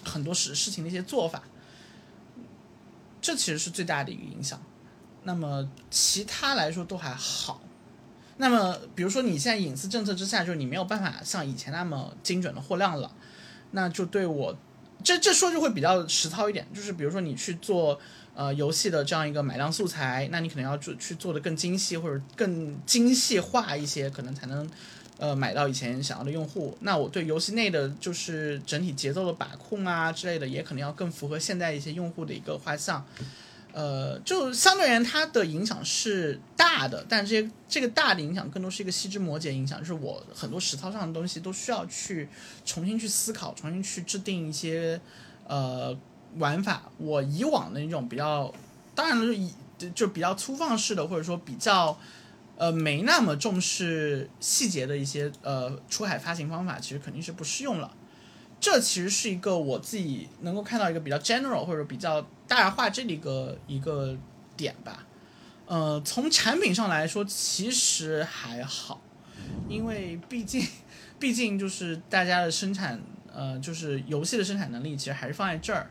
[0.04, 1.42] 很多事事情的一些做法，
[3.20, 4.60] 这其实是最大的一个影响。
[5.22, 7.60] 那么其他来说都还好。
[8.38, 13.14] 那么比如说你现在隐私政策之下，就是你没有办法像以前那么精准的货量了，
[13.72, 14.56] 那就对我
[15.04, 18.00] 这这说就会比较实操一点，就是比如说你去做
[18.34, 24.68] 呃游戏的这样一个买量素材，那你可能要做去做的更精细或者更精细化一些，可能才能
[25.18, 26.76] 呃买到以前想要的用户。
[26.80, 33.04] 那我对游戏内的就是整体节奏的把控啊之类的，也可能要更符合现在一些用户的一个画像。
[33.72, 42.28] 呃，就相对而言，它的影响是大的，但这些这个大的影响更多是一个细枝末节影响，就是我很多实操上的东西都需要去
[42.64, 45.00] 重新去思考，重新去制定一些
[45.46, 45.96] 呃
[46.38, 46.82] 玩法。
[46.98, 48.52] 我以往的那种比较，
[48.94, 51.98] 当然了，就就比较粗放式的，或者说比较
[52.56, 57.92] 呃没那么重视细节的一些呃出海发行方法，其实肯定是不适用了。
[58.60, 64.14] 这其实是一个我自己能够看到一个比较 general 或者比较大而化之的一个一个
[64.54, 65.06] 点吧。
[65.66, 69.00] 呃，从产品上来说，其实还好，
[69.66, 70.62] 因为毕竟
[71.18, 73.00] 毕竟就是大家的生产，
[73.32, 75.90] 呃，就是游戏的生产能力其实还是放在这儿。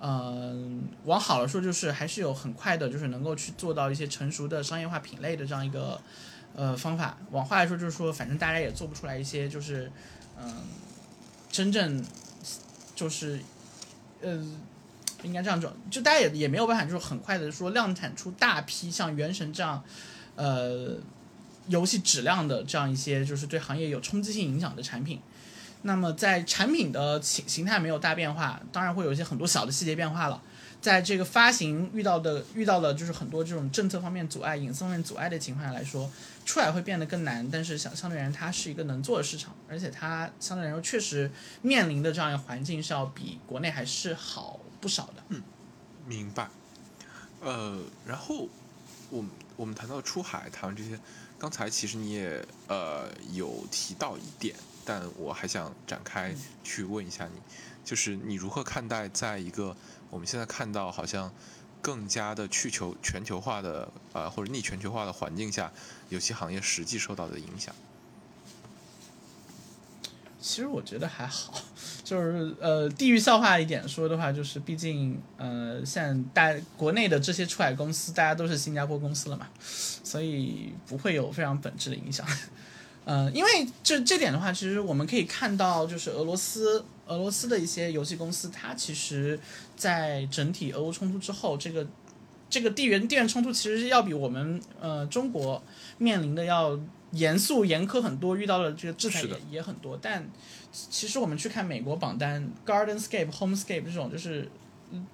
[0.00, 6.00] 嗯，往好了说，就是还是有很快的，就是能够去做到一些成熟的商业化品类的这样一个
[6.54, 7.18] 呃方法。
[7.30, 9.90] 往坏来说，就是说，反正大家也做不出来一些，就是
[10.40, 10.52] 嗯。
[11.54, 12.04] 真正
[12.96, 13.38] 就是，
[14.20, 14.44] 呃，
[15.22, 19.80] 应该这样讲，就大家也也没有办法，就是很快的说量产出大批像《原神》这样，
[20.34, 20.96] 呃，
[21.68, 25.20] 游戏质量的这样一些，就是对行业有冲击性影响的产品。
[25.86, 30.42] 那么在产品的形形态没有大变化，当然会有一些很多小的细节变化了。
[30.80, 36.10] 在这个发行遇到的遇到了就是很多这种政策方面阻碍、隐私方面阻碍的情况下来说。
[36.44, 41.30] 出海会变得更难，但是相相对而言，它是一个能做的市场，而且它相对来说确实
[41.62, 45.22] 面临的这样一个环境是要比国内还是好不少的。
[45.30, 45.42] 嗯，
[46.06, 46.50] 明白。
[47.40, 48.46] 呃，然后
[49.08, 51.00] 我们我们谈到出海，谈完这些，
[51.38, 57.40] 刚才其实你也呃有提到一点，但我还想展开去问一下你，
[57.84, 59.76] 就是你如何看待在一个
[60.10, 61.32] 我们现在看到好像。
[61.84, 65.70] 更加的去求全球化的呃或者逆全球化的环境下，
[66.08, 67.74] 游戏行业实际受到的影响。
[70.40, 71.52] 其实我觉得还好，
[72.02, 82.26] 就是呃地域笑话一点说的话，就是毕竟呃现在大国内的这些出海公司，大家都是新加坡公司了嘛，所以不会有非常本质的影响。
[83.04, 89.38] 嗯，因为这这点的话，其实我们可以看到，就是俄罗斯俄罗斯的一些游戏公司，它其实。
[89.76, 91.84] 在整体俄乌冲突之后，这个
[92.48, 95.60] 这个地缘地缘冲突其实要比我们呃中国
[95.98, 96.78] 面临的要
[97.10, 99.98] 严肃严苛很多，遇到的这个制裁也也很多。
[100.00, 100.30] 但
[100.70, 104.48] 其实我们去看美国榜单，Gardenscape、Homescape 这种就是
[104.92, 105.04] 嗯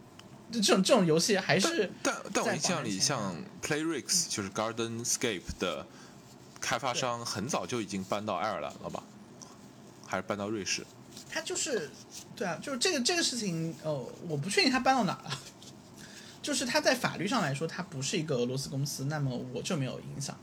[0.53, 5.87] 这种这种游戏还是但但我印象里像 Playrix 就是 Gardenscape 的
[6.61, 9.03] 开发商很早就已经搬到爱尔兰了吧？
[10.07, 10.85] 还是搬到瑞士？
[11.29, 11.90] 他就是，
[12.35, 13.92] 对啊，就是这个这个事情，呃，
[14.29, 15.31] 我不确定他搬到哪了。
[16.42, 20.37] 就是他在法律上来说，他不是一个俄罗斯公司，那么我就没有影响。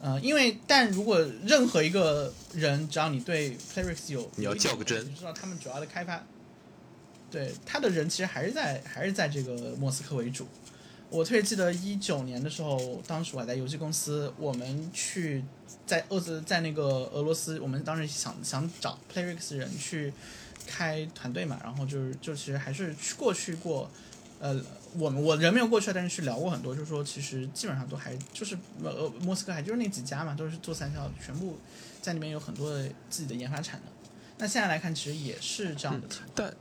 [0.00, 6.22] 呃，因为但如果任何一个人，只要你对 Playrix 有，你要较个真，你知道他们主要的开发，
[7.30, 10.48] 对他的人其实还是在还是在这个莫斯科为主。
[11.10, 15.44] 我特别记得一九年的时候，当时我还在游戏公司，我们去
[15.84, 20.12] 在俄兹在那个俄罗斯，我们当时想想找 Playrix 人去
[20.66, 23.90] 开团队嘛，然后就是就其实还是去过去过，
[24.38, 24.60] 呃，
[24.96, 31.58] 我们我人没有过去，但是去聊过很多，就是说其实基本上都还就是呃莫斯科还就是那几家嘛，都是做三消，全部
[32.00, 33.92] 在那边有很多的自己的研发产能。
[34.38, 36.30] 那现在来看，其实也是这样的情况。
[36.36, 36.54] 但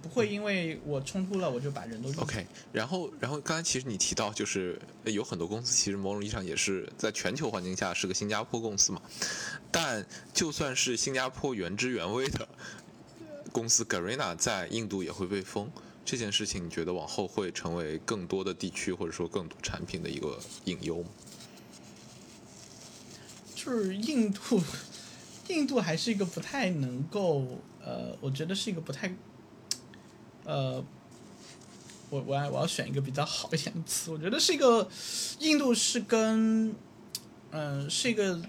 [0.00, 2.46] 不会因为我冲突了，我就把人都 OK。
[2.72, 9.02] 然后，然后刚才其实你提到，就是有很多公司其实某种意义上也是在全球环境下是个新加坡公司嘛。
[9.72, 12.48] 但就算是新加坡原汁原味的
[13.50, 15.68] 公司 Garena 在印度也会被封，
[16.04, 21.08] 这件事情你觉得往后会成为更多的地区或者说更多产品的一个隐忧吗？
[23.56, 24.62] 就是印度，
[25.48, 29.12] 印度还是一个不太能够，呃，我觉得是一个不太。
[30.44, 30.84] 呃，
[32.10, 34.88] 我我要我要选一个比较好一点的词，我觉得是一个
[35.38, 36.74] 印度是跟，
[37.50, 38.40] 嗯，是一个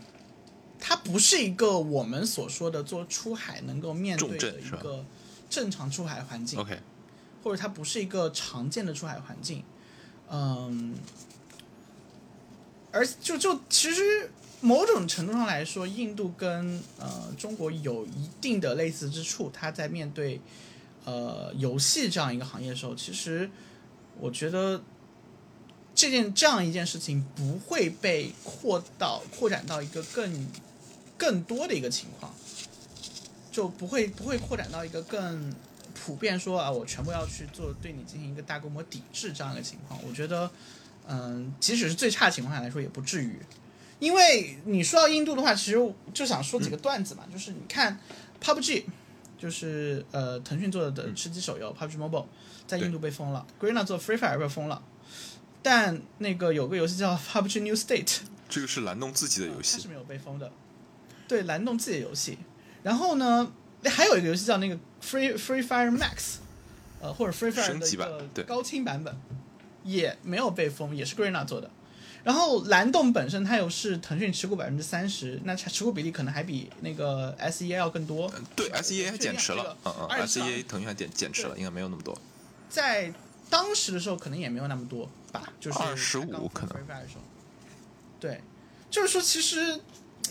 [0.79, 5.05] 它不是一个我们所说的做出海能够面对的一个
[5.49, 6.59] 正常出海环境。
[6.59, 6.79] OK，
[7.43, 9.63] 或者它不是一个常见的出海环境，
[10.29, 10.95] 嗯，
[12.91, 14.31] 而就就其实
[14.61, 19.49] 某种程度上来说，印度跟呃中国有一定的类似之处。
[19.53, 20.39] 它在面对
[21.06, 23.49] 呃游戏这样一个行业的时候，其实
[24.20, 24.82] 我觉得
[25.95, 30.47] 这件这样一件事情不会被扩到扩展到一个更
[31.18, 32.34] 更多的一个情况，
[33.51, 35.54] 就不会不会扩展到一个更
[35.93, 39.99] 普遍说啊，我全部要去做对你进行一个大规模抵制这样一个情况。
[40.08, 40.49] 我觉得，
[41.08, 43.39] 嗯，即使是最差情况下来说，也不至于。
[43.99, 47.97] 因为你说到印度的话，其实就想说几个段子嘛，就是你看
[48.41, 48.84] PUBG，
[49.43, 52.25] 就是呃腾讯做的吃鸡手游、PUBG Mobile，
[52.65, 54.81] 在印度被封了，Garena 做 Free Fire 被封了，
[55.61, 59.75] 但那个有个游戏叫 PUBG New State，这个是蓝洞自己的游戏。
[59.75, 60.49] 它是，没有被封的，
[61.27, 62.37] 对，蓝洞自己的游戏。
[62.83, 63.51] 然后呢，
[63.83, 66.35] 还有一个游戏叫那个 Free Free Fire Max，
[67.01, 69.13] 呃，或者 Free Fire 的一个高清版本，
[69.83, 71.69] 也没有被封，也是 Garena 做的。
[72.24, 78.32] 然后蓝洞本身它又是腾讯持股百分之三十，那持股比例可能还比那个 SEA 要更多。
[78.55, 82.17] 对，SEA 还减持了，嗯嗯，SEA 腾讯还减减持了，应该没有那么多。
[82.69, 83.13] 在
[83.49, 86.78] 当时的时候可能也没有那么多吧，就是二十五可能。
[88.19, 88.39] 对，
[88.89, 89.78] 就是说，其实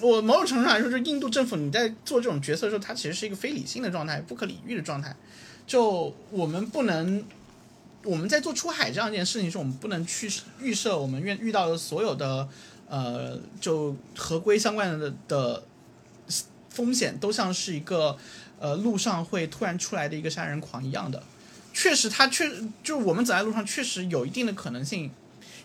[0.01, 5.15] 我某种程度上来说，就是印度政府你在做这种决策的时候，它其实是一个非理性的状态，不可理喻的状态。
[5.67, 7.23] 就我们不能，
[8.05, 10.31] 我们在做出海这样一件事情时，我们不能去
[10.61, 12.49] 预设我们遇遇到的所有的
[12.89, 15.63] 呃，就合规相关的的
[16.71, 18.17] 风险都像是一个
[18.59, 21.23] 呃路上会突然出来的一个杀人狂一样的。
[21.73, 22.51] 确实，他确
[22.83, 25.11] 就是我们走在路上，确实有一定的可能性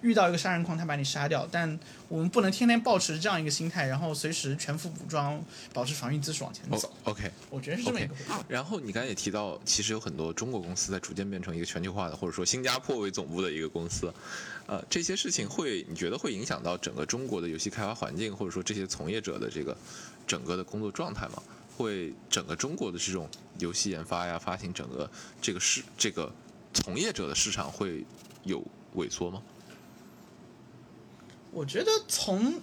[0.01, 1.47] 遇到一个杀人狂，他把你杀掉。
[1.51, 5.41] 但我们不能天天保持这样一个心态，然后随时全副武装，
[5.73, 6.93] 保持防御姿势往前哦走。
[7.03, 7.31] ，OK。
[7.49, 8.31] 我觉得是这么一个回事。
[8.47, 14.13] 然后你刚才也提到，其实有很多中国公司在逐渐变成一个全球化的，或者说新加坡为总部的一个公司，
[14.65, 19.75] 呃，这些事情会你觉得会影响到整个中国的游戏开发环境，或者说这些从业者的这个
[20.25, 21.41] 整个的工作状态吗？
[21.75, 23.29] 会整个中国的这种
[23.59, 25.07] 游戏研发呀、发行整个
[25.39, 26.33] 这个市这个
[26.73, 28.03] 从业者的市场会
[28.43, 29.39] 有萎缩吗？
[31.51, 32.61] 我觉得从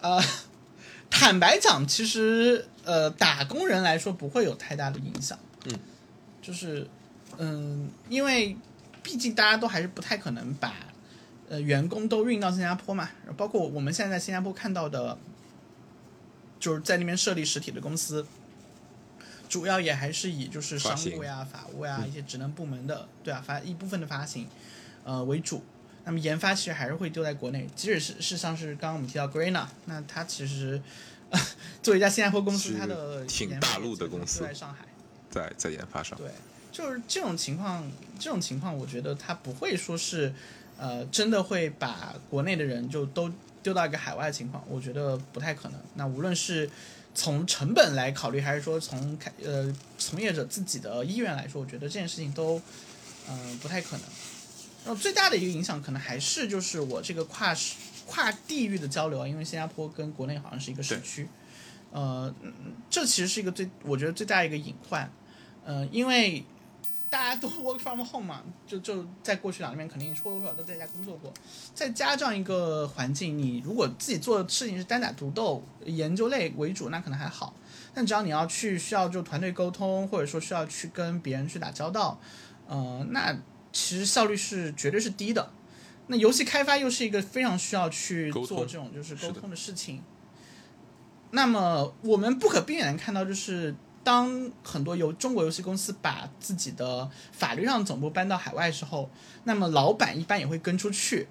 [0.00, 0.22] 呃，
[1.10, 5.38] 坦白讲，其实呃，打工人来说不会有太大的影响。
[5.64, 5.78] 嗯，
[6.42, 6.86] 就是
[7.36, 8.56] 嗯，因为
[9.02, 10.74] 毕竟大家都还是不太可能把
[11.48, 15.18] 呃员工都运到新加坡嘛，包括我们现在在新加坡看到的，
[16.60, 18.26] 就是在那边设立实体的公司。
[19.48, 24.46] 主要也还是以就是商务呀、法务呀、一些职能部门的，对啊，发一部分的发行，
[25.04, 25.64] 呃为主。
[26.08, 30.80] 那么研发其实还是会丢在国内，即使是是像是刚刚我们提到 Grena，那它其实、
[31.28, 31.38] 呃、
[31.82, 34.86] 作为一家新加坡公司，是一个它的挺大陆的公司在上海。
[35.30, 36.30] 在在研发上，对，
[36.72, 37.86] 就是这种情况，
[38.18, 40.32] 这种情况，我觉得它不会说是，
[40.78, 43.30] 呃，真的会把国内的人就都
[43.62, 45.78] 丢到一个海外的情况，我觉得不太可能。
[45.96, 46.70] 那无论是
[47.14, 52.58] 从成本来考虑，还是说从开呃从业者自己的意愿来说，我觉得这件事情都，
[53.28, 54.06] 嗯、不太可能。
[54.88, 57.54] 然后最大的一个影响可能还是就是我这个跨
[58.06, 61.28] 跨地域的交流啊，因为新加坡跟国内好像是一个时区，
[61.92, 62.50] 呃，嗯
[62.88, 65.12] 这其实是一个最我觉得最大的一个隐患。
[65.62, 66.42] 呃，因为
[67.10, 71.30] 大家都 work from home 嘛，就就在过去两年肯定或多或少都在家工作过，
[71.74, 77.52] 在家这样一个环境，你如果自己做的事情是单打独斗、研究类为主，那可能还好。
[77.92, 82.18] 但只要你要去需要就团队沟通，或者说需要去跟别人去打交道，
[82.66, 83.36] 呃，那
[83.78, 85.50] 其实效率是绝对是低的。
[86.08, 90.02] 那游戏开发又是一个非常需要去做这种就是沟通的事情。
[91.30, 99.08] 那么我们不可避免地看到，就是当很多游中国游戏公司把自己的法律上总部搬到海外的时候，
[99.44, 101.28] 那么老板一般也会跟出去。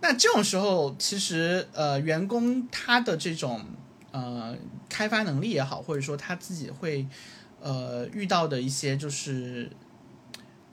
[0.00, 3.64] 那这种时候，其实呃，员工他的这种
[4.12, 4.56] 呃
[4.88, 7.04] 开发能力也好，或者说他自己会
[7.60, 9.70] 呃遇到的一些就是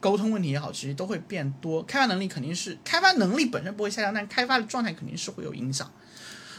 [0.05, 1.81] 沟通问题也好，其实都会变多。
[1.81, 5.91] 开发能力肯定是开发能力本身不会下降，但开发的状态肯定是会有影响。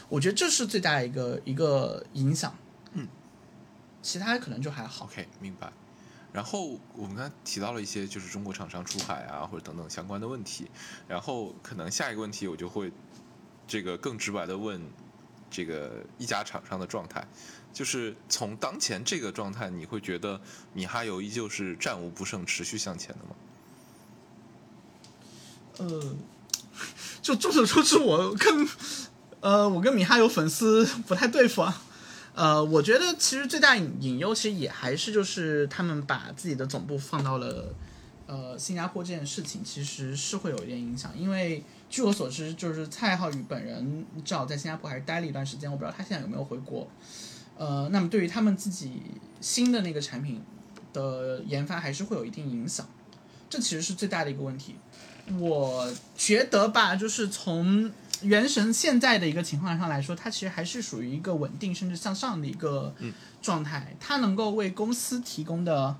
[0.09, 2.53] 我觉得这是最大的一个一个影响。
[2.91, 3.07] 嗯，
[4.01, 5.05] 其他可能就还好。
[5.05, 5.71] OK，明白。
[6.33, 10.69] 然后我们刚才提到了一些就是中国厂商出海啊，或者等等相关的问题。
[11.07, 12.91] 然后可能下一个问题我就会
[13.65, 14.81] 这个更直白的问
[15.49, 17.25] 这个一家厂商的状态，
[17.73, 20.41] 就是从当前这个状态，你会觉得
[20.73, 23.35] 米哈游依旧是战无不胜、持续向前的吗？
[25.77, 26.15] 呃，
[27.21, 28.67] 就众所周知，我跟
[29.41, 31.83] 呃我跟米哈游粉丝不太对付啊。
[32.33, 37.75] 呃，我觉得其实最大隐隐忧其实也还是就是他们把自己的总部放到了
[38.25, 46.87] 呃新加坡这件事情，其实是会有一点影响，因为据我所知，就是蔡浩宇本人至少在新加坡还是待了一段时间，我不知道他现在有没有回国。
[47.57, 49.01] 呃，那么对于他们自己
[49.41, 50.41] 新的那个产品
[50.93, 52.87] 的研发，还是会有一定影响，
[53.49, 54.75] 这其实是最大的一个问题。
[55.39, 57.91] 我觉得吧，就是从
[58.21, 62.95] 原神现在的一个情况上来说，它其实还是属于一个稳定甚至向上的一个
[63.41, 63.95] 状态。
[63.99, 65.95] 它能够为公司提供的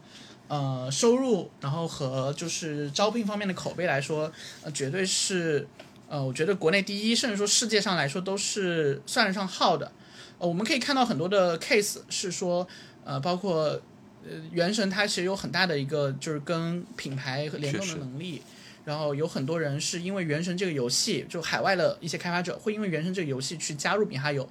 [0.47, 4.31] 呃收入，然后和就是招聘方面的口碑来说，
[4.61, 5.67] 呃，绝对是
[6.07, 9.91] 呃，我觉得国内第一，甚至说世界上来说都是算得上号的。
[10.39, 12.67] 呃，我们可以看到很多的 case 是说，
[13.03, 13.79] 呃，包括
[14.23, 18.41] 呃原神它其实有很大的一个就是跟品牌和联动的能力。
[18.85, 24.49] 然后有很多人是因为《原神》这个游戏，就海外的一些开发者会因为《原神》这个游戏去加入米哈游，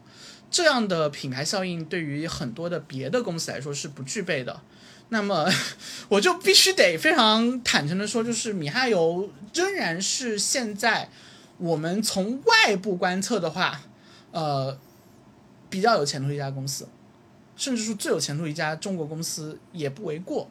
[0.51, 4.61] 这样的品牌效应对于很多的别的公司来说是不具备的。
[5.09, 5.51] 那么
[6.11, 11.09] 我就必须得非常坦诚的说，就是米哈游仍然是现在
[11.57, 13.81] 我们从外部观测的话，
[14.33, 14.79] 呃，
[15.77, 16.89] 比较有前途的一家公司，
[17.55, 20.49] 甚至说最有前途一家中国公司也不为过。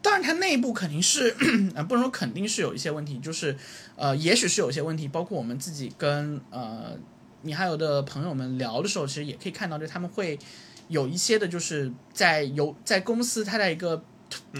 [0.00, 1.34] 当然，它内部肯定是，
[1.74, 3.56] 啊，不能说肯定是有一些问题，就是，
[3.96, 6.96] 呃，也许是有一些问题，包括我们自己跟呃
[7.42, 10.38] 米哈游的朋友们聊的时候，其实也可以看到，就他们会
[10.86, 14.00] 有一些的，就是在有在公司它在一个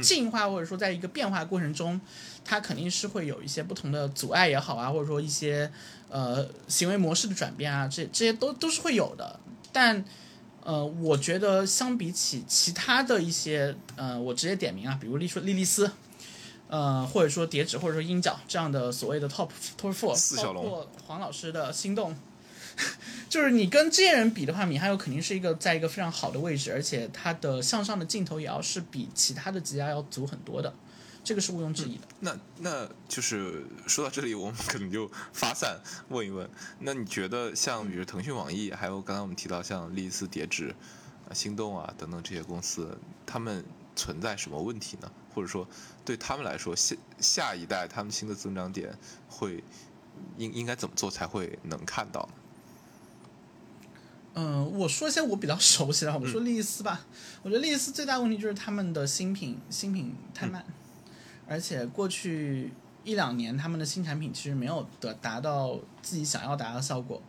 [0.02, 2.00] 进化或者说在一个变化过程中，
[2.44, 5.70] 它肯定是会有一些不同的阻碍也好啊，或者说一些
[6.08, 9.38] 呃行为模式的转变啊，这这些都都是会有的，
[9.78, 10.04] 但。
[10.64, 15.90] 呃，我觉得相比起其他的一些，呃，我直接点名啊，比如莉莉丝，
[16.68, 19.48] 呃，或者说叠纸，或者说鹰角这样的所谓的 top
[19.80, 22.14] top four，包括黄老师的心动，
[23.30, 30.74] 就是你跟这些人比的话，米哈游肯定是一个在一个非常好的位置，而且他的向上的镜头也要是比其他的几家要足很多的。
[31.28, 32.08] 这个是毋庸置疑的。
[32.20, 36.48] 那那就是说到这里，我们可能就发散问一问。
[36.78, 40.74] 那你觉得像比如腾讯、网易，还有刚才我们提到像丽思、叠纸、
[41.28, 43.62] 啊、心动啊等等这些公司，他们
[43.94, 45.12] 存在什么问题呢？
[45.34, 45.68] 或者说
[46.02, 48.98] 对他们来说，下下一代他们新的增长点
[49.28, 49.62] 会
[50.38, 52.34] 应应该怎么做才会能看到呢？
[54.36, 57.04] 嗯，我说一些我比较熟悉的，我们说丽思吧。
[57.42, 60.64] 我觉得丽思最大问题就是他们的新品新品太慢。
[61.48, 62.72] 而且过去
[63.04, 67.22] 一两年，他们的新产品其实没有得达到自己想要达到的效果，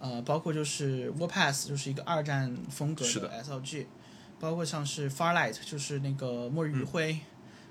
[0.00, 3.86] 呃，包括就是 Warpass 就是一个二战风格的 SLG，
[4.40, 7.20] 包括像是 Farlight 就是那个末日余晖，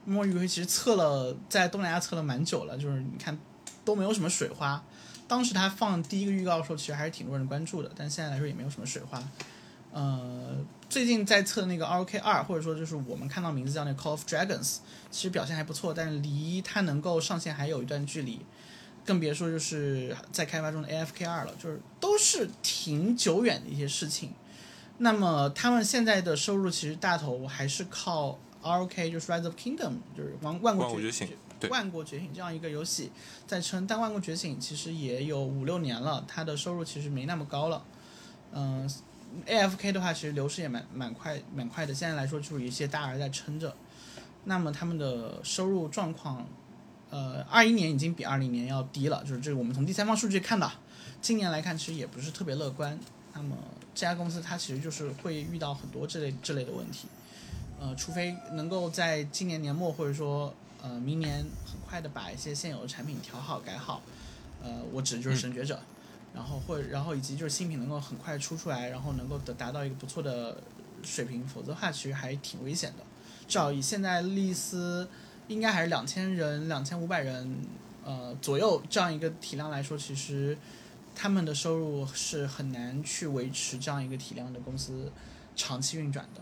[0.05, 3.37] 末日余晖其实测了在东南亚测了蛮久了，就是你看
[3.83, 4.81] 都没有什么水花，
[5.27, 9.21] 当时他放第一个预告的时候，其实还是挺多人关注的，但现在来说也没有什么水花，
[9.91, 10.57] 呃。
[10.89, 14.77] 最近在测那个 R O K 二，或者说就是我们看到名字叫那 Call of Dragons，
[15.11, 18.39] 其实表现还不错，但是离它能够上线还有一段距离，
[19.05, 24.33] 更别说就是在开发中的 A F K 二了，就是都是挺久远的一些事情。
[24.97, 31.29] 那么他们现在的收入其实大头还是靠 R O K，就是 Rise of Kingdom，就是万万国觉醒，
[31.69, 33.11] 万国觉醒这样一个游戏
[33.45, 33.85] 在撑。
[33.85, 37.85] 但万国觉醒其实也有五六年了，它的收入其实没那么高了，
[38.53, 38.91] 嗯。
[39.45, 41.93] F K 的话，其实流失也蛮蛮快蛮快的。
[41.93, 43.75] 现在来说，就是一些大 R 在撑着。
[44.45, 46.47] 那么他们的收入状况，
[47.09, 50.71] 呃，二一年已经比二零年要低了，就是这个我们从第三方数据看到。
[51.21, 52.97] 今年来看，其实也不是特别乐观。
[53.33, 53.55] 那么
[53.93, 57.07] 这家公司它其实就是会遇到很多这类这类的问题。
[57.79, 64.01] 呃，除非能够在今年年末或者说呃明年很快的把一些现有的产品调好改好。
[64.63, 65.79] 呃，我指的就是神觉者。
[66.39, 70.57] 然后或然后以及就是新品能够很快出出来，然后能够得达到一个不错的
[71.03, 73.03] 水平，否则的话其实还挺危险的。
[73.45, 75.05] 至少以现在丽思
[75.49, 77.57] 应该还是两千人、两千五百人
[78.05, 80.57] 呃左右这样一个体量来说，其实
[81.13, 85.11] 他们的收入是很难去维持这样一个体量的公司
[85.57, 86.41] 长期运转的。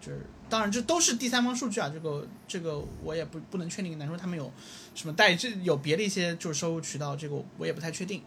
[0.00, 4.50] 就是当然这都是第三方数据啊，这个这个我也不不能确定，难说他们有
[4.96, 8.20] 什么代这有别的一些就是收入渠道，这个我也不太确定。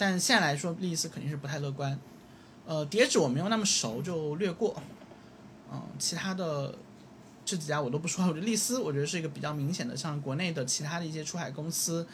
[0.00, 1.98] 但现在来说，丽思肯定是不太乐观。
[2.66, 4.74] 呃，叠纸我没有那么熟，就略过。
[5.70, 6.74] 嗯，其他的
[7.44, 8.24] 这几家我都不说。
[8.24, 12.06] 我觉得丽思，我觉得是一个比较明显的，像国内的其他的一些出海公司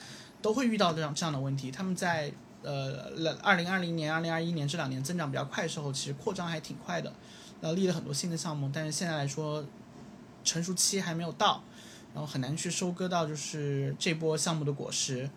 [0.42, 1.70] 都会遇到这样这样的问题。
[1.70, 2.32] 他们在
[2.64, 7.12] 呃二零二零年、二零二一年这两年增长比较快的时候，其实扩张还挺快的，
[7.60, 8.68] 呃，立了很多新的项目。
[8.74, 9.64] 但是现在来说，
[10.42, 11.62] 成熟期还没有到，
[12.12, 15.30] 然后很难去收割到就是这波项目的果实。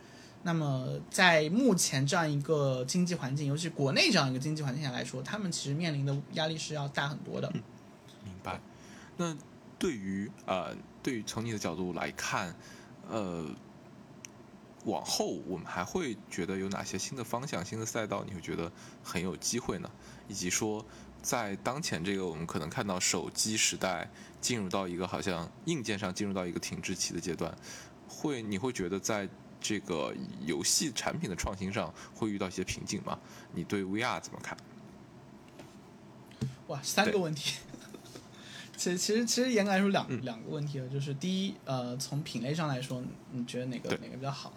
[0.43, 7.51] 那么在目前这样一个经济环境，尤其国内这样一个经济环境下来说，他们其实面临的压力是要大很多的。
[8.23, 8.59] 明白。
[9.17, 9.37] 那
[9.77, 12.55] 对于呃，对于从你的角度来看，
[13.09, 13.45] 呃，
[14.85, 18.71] 往后我们还会觉得有哪些新的方向、新的赛道，你会觉得
[19.03, 19.91] 很有机会呢？
[20.29, 20.85] 以及说，
[21.21, 24.09] 在当前这个我们可能看到手机时代
[24.39, 27.53] 进入到一个好像硬件上进入到一个停滞期的阶段，
[28.07, 29.27] 会你会觉得在
[29.61, 30.13] 这个
[30.45, 33.17] 游戏产品的创新上会遇到一些瓶颈吗？
[33.53, 34.57] 你对 VR 怎么看？
[36.67, 37.55] 哇，三个问题。
[38.77, 44.53] 其实其实其实严格来说两、嗯两个问题啊，就是第一，呃，从品类上来说，你觉得哪个哪个比较好？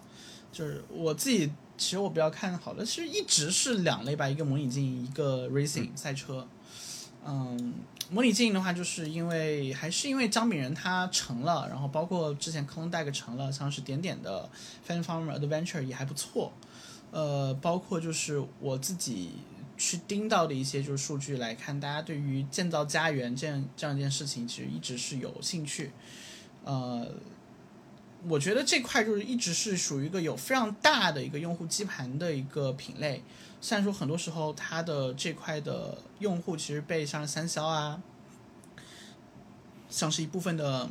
[0.51, 6.47] 就是我自己其实我比较看好的，其实一直是两类吧，一个模拟经营，一个 racing 赛车。
[7.25, 7.73] 嗯，
[8.09, 14.49] 模拟经营的话，就是因为还是因为张炳仁他成了，然后包括之前 Klondike 成了，像是点点的
[14.87, 16.51] Fan Farmer Adventure 也还不错。
[17.11, 19.31] 呃，包括就是我自己
[19.77, 25.91] 去盯到的一些就是数据来看，大家对于建造家园这样这样一件事情，其实一直是有兴趣。
[26.63, 27.07] 呃，
[28.27, 33.23] 我觉得这块就是一直是属于一个有非常大的一个用户基盘的一个品类。
[33.65, 38.01] 虽然说很多时候它的这块的用户其实被像三消啊，
[39.89, 40.89] 像是一部分的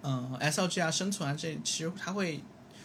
[0.00, 2.42] 嗯、SLG 啊、生存啊这其实它会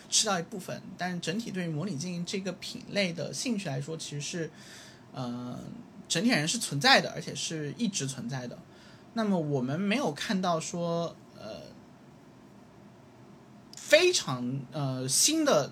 [0.10, 4.52] 吃到一部分，但是整体对于模拟经营这个品类的兴趣来说，其实是
[5.14, 5.58] 呃
[6.10, 8.60] 整体而言是存在的，而且是一直存在的。
[9.14, 11.62] 那么我们没有看到说呃
[13.78, 15.72] 非常呃新的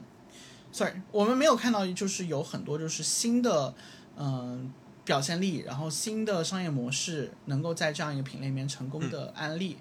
[0.71, 3.73] ，sorry，我们没有看到就是有很多就是新的
[4.17, 4.71] 嗯、呃
[5.03, 9.77] 表现力，然后新的商业模式能够在这样一个品类里面成功的案例。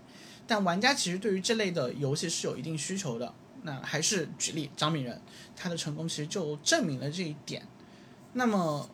[0.47, 3.33] 但玩家其实对于这类的游戏是有一定需求的。
[3.63, 5.21] 那还是举例张敏仁，
[5.55, 7.63] 他的成功其实就证明了这一点。
[8.33, 8.89] 那么，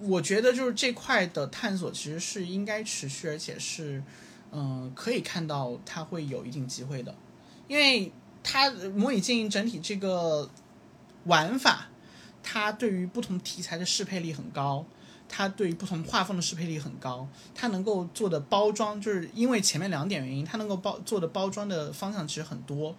[0.00, 4.02] 我觉得就是这块的探索其实是应该持续，而且是
[4.52, 7.16] 嗯、可以看到它会有一定机会的，
[7.66, 10.48] 因为它模拟经营整体这个
[11.24, 11.88] 玩法，
[12.42, 14.84] 它对于不同题材的适配力很高。
[15.26, 22.94] 它对于不同画风的适配力很高，它能够做的包装，就是因为前面两点原因，它能够包做的包装的方向其实很多，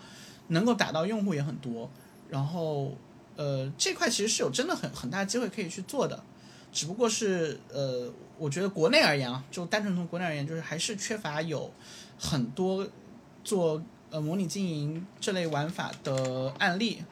[0.47, 1.89] 能够打到用户也很多，
[2.28, 2.97] 然后
[3.38, 6.21] 呃这块其实是有真的很很大机会可以去做的，
[6.73, 11.71] 只不过是呃我觉得国内而言啊，就单纯从国内而言，就是还是缺乏有
[12.19, 12.86] 很多
[13.43, 17.03] 做呃模拟经营这类玩法的案例。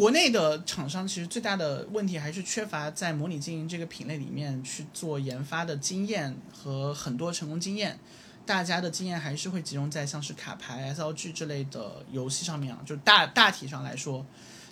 [0.00, 7.98] 国内的厂商其实最大的问题还是缺乏在模拟经营这个品类里面去做研发的经验和很多成功经验。
[8.46, 14.24] 大家的经验还是会集中在像是卡牌、SLG 之类的游戏上面啊，就大大体上来说，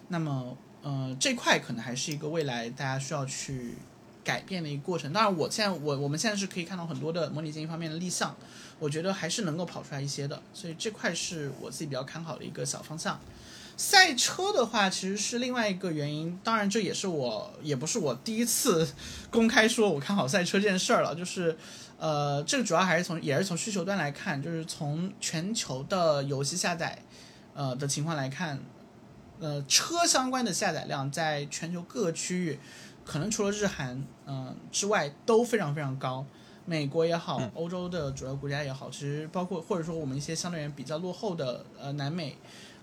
[0.08, 3.74] 那么呃这块可能还是一个未来大家需要去
[4.24, 5.12] 改变的一个过程。
[5.12, 8.34] 当然，我现在我我们现在是可以看到很多的模拟经营方面的立项，
[8.78, 13.20] 我觉得还是能够跑出来一些的，所以这块是我自己比较看好的一个小方向。
[13.78, 18.86] 赛车的话，其实是另外一个原因，当然这也是我也不是我第一次
[19.30, 21.56] 公开说我看好赛车这件事儿了， 就是
[21.96, 27.00] 呃，这个主要还是从也是从需求端来看，就是从全球的游戏下载
[27.54, 28.58] 呃的情况来看，
[29.38, 32.58] 呃，车相关的下载量在全球各个区域，
[33.04, 33.94] 可能除了日韩
[34.26, 36.26] 嗯、呃之外都非常非常高。
[36.66, 42.36] 美国也好，欧洲的主要国家也好，其实包括或者说我们一些相对而言比较落后的呃南美，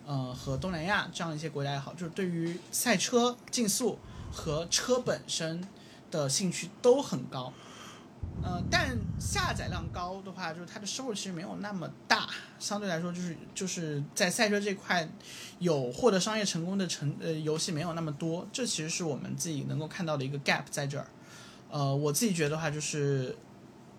[0.05, 3.97] 呃和东南亚这样一些国家也好，就是对于赛车竞速
[4.31, 5.67] 和车本身
[6.11, 7.51] 的兴趣都很高。
[8.43, 12.27] 呃，但下载量高的话，就是它的收入其实没有那么大，
[12.59, 15.07] 相对来说就是就是在赛车这块
[15.59, 21.07] 有获得商业成功的成呃游戏没有那么多，这其实是我们自己能够看到的一个 gap 在这儿。
[21.71, 23.37] 呃，我自己觉得话就是，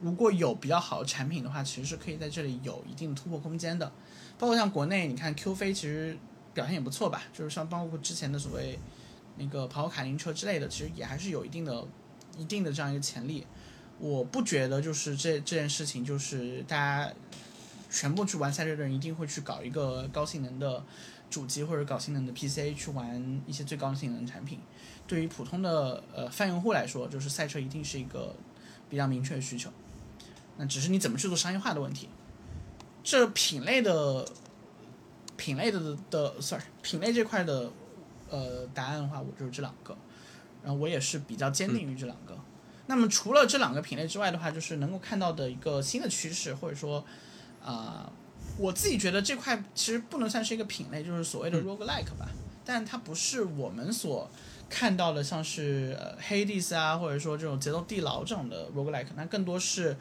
[0.03, 3.91] 如果有比较好的产品的话，其实是可以在这里有一定突破空间的。
[4.39, 6.17] 包括像国内，你看 Q 飞其实
[6.53, 8.79] 表现也不错吧，就是像包括之前的所谓
[9.37, 11.87] 那个跑卡丁车之类的，其实也还是有一定的
[12.37, 13.47] 一定的这样一个潜力。
[13.99, 17.13] 我不觉得就是这这件事情就是大家
[17.91, 20.85] 全部去玩赛车的人一定会去搞一个高性能的
[21.31, 24.61] 主机或者高性能的 PC 去玩一些最高性能的产品。
[25.07, 28.35] 对于普通的呃泛用户来说，就是赛车一定是一个
[28.91, 29.71] 比较明确的需求。
[30.59, 32.09] 那只是你怎么去做商业化的问题。
[33.07, 34.27] 这品类的
[35.37, 37.71] 品类的的，sorry，品类这块的
[38.29, 39.97] 呃答案的话，我就是这两个。
[40.65, 42.37] 然后我也是比较坚定于这两个。
[42.89, 47.05] 那么除了这两个品类之外的话，就是能够看到的一个新的趋势，或者说
[47.65, 48.11] 啊、
[48.59, 52.29] 我自己觉得这块其实不能算是一个品类，就是所谓的 roguelike 吧，
[52.65, 54.29] 但它不是我们所
[54.69, 59.97] 看到的像是呃 Hades 啊，或者说这种节奏地牢这种的 roguelike，那更多是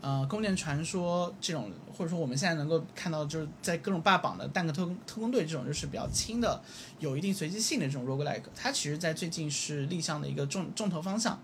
[0.00, 6.60] 呃宫殿传说这种，或者说我们现在能够看到就是在各种霸榜的蛋壳特工特工队这种就是比较轻的，
[6.98, 11.40] 有一定随机性的这种 roguelike，它其实在最近是立项的一个重重头方向。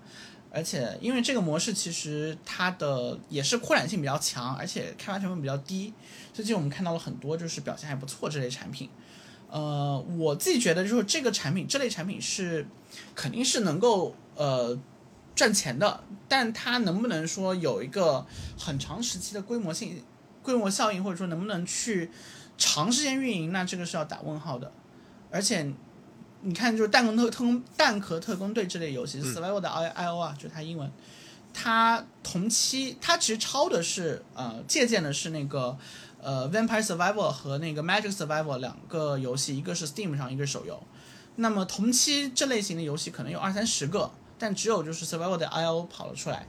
[0.48, 5.92] 而且，因为这个模式其实它的也是扩展性比较强，而且开发成本比较低，
[6.32, 8.88] 最近我们看到了很多就是表现还不错这类产品。
[9.50, 12.66] 呃，我自己觉得就是这个产品这类产品是
[13.14, 14.78] 肯定是能够呃
[15.34, 18.26] 赚钱的，但它能不能说有一个
[18.58, 20.02] 很长时期的规模性、
[20.42, 22.10] 规模效应，或者说能不能去
[22.58, 24.72] 长时间运营，那这个是要打问号的。
[25.30, 25.72] 而且。
[26.42, 30.88] 你看，就是蛋壳特特工蛋壳特工队这类游戏，Survival 的 I I O 啊，就是它英文，
[31.52, 35.76] 它同期它其实抄的是呃借鉴的是那个
[36.26, 40.82] 呃 Vampire Survival 和那个 Magic Survival 两个游戏，一个是 Steam 上，一个是手游。
[41.36, 46.48] 那么同期这类型的游戏可能有二三十个，但只有就是 Survival 的 I O 跑了出来。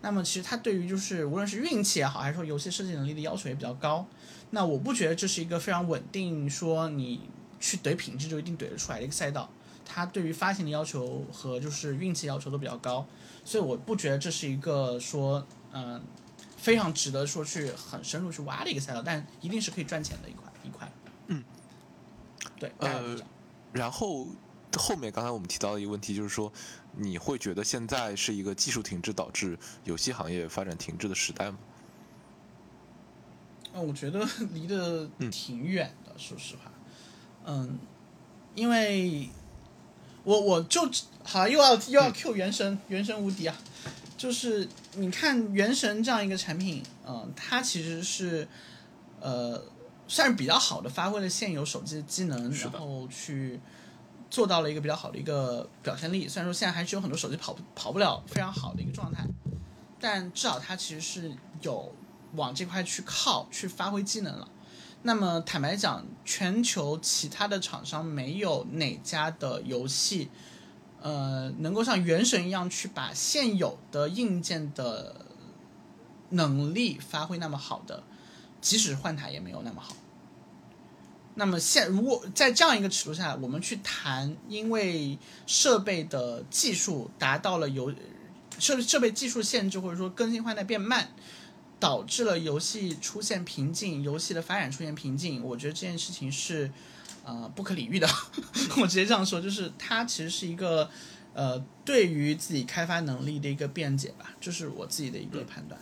[0.00, 4.06] 那么其实它对于就是无论是运气也好，还是说游戏设计能力的要求也比较高。
[4.50, 7.20] 那我不觉得这是一个非常稳定，说你。
[7.60, 9.50] 去怼品质就一定怼得出来的一个赛道，
[9.84, 13.04] 它对于发行的要求和就是运气要求都比较高，
[13.44, 16.00] 所以我不觉得这是一个说嗯
[16.58, 20.90] 非常值得说去很深入去挖的一个赛道，但一定是可以赚钱的一块一块。
[21.28, 21.42] 嗯，
[22.58, 23.16] 对，呃，
[23.72, 24.26] 然后
[24.76, 26.52] 后面刚才我们提到的一个问题就是说，
[26.96, 31.58] 你会觉得现在是一个技术停滞导致游戏行业发展停滞的时代吗？
[33.72, 36.70] 嗯，我觉得 离得挺远的，说实话。
[37.44, 37.78] 嗯，
[38.54, 39.30] 因为，
[40.24, 40.90] 我我就
[41.22, 43.56] 好又要又要 Q 原神，原神无敌啊！
[44.18, 44.68] 就是
[44.98, 48.46] 你看原神这样一个产品，嗯，它其实是
[49.20, 49.62] 呃
[50.06, 53.60] 算是比较好的发挥了现有手机的机能，然后去
[54.28, 56.28] 做到了一个比较好的一个表现力。
[56.28, 59.24] 虽然说现在还是有很多手机跑不跑不了非常好的一个状态，
[60.00, 61.32] 但至少它其实是
[61.62, 61.94] 有
[62.34, 64.48] 往这块去靠，去发挥机能了。
[65.02, 70.28] 那么坦白讲，全球其他的厂商没有哪家的游戏，
[71.00, 75.26] 呃，能够像原神一样去把现有的硬件的
[76.30, 78.02] 能力发挥那么好的，
[78.60, 79.96] 即使换台也没有那么好。
[81.34, 87.94] 那么现如果在这样一个尺度下，我们去谈，因为设备的技术达到了有
[88.58, 91.08] 设设备技术限制，或者说更新换代变慢。
[91.80, 95.44] 导致了游戏出现瓶颈，游戏的发展出现瓶颈。
[95.44, 96.68] 我觉得这件事情是，
[97.28, 98.08] 呃，不可理喻的。
[98.80, 100.88] 我直接这样说，就是它其实是一个，
[101.34, 105.78] 呃，对于自己开发能力的一个辩解吧，就是我自己的一个判断。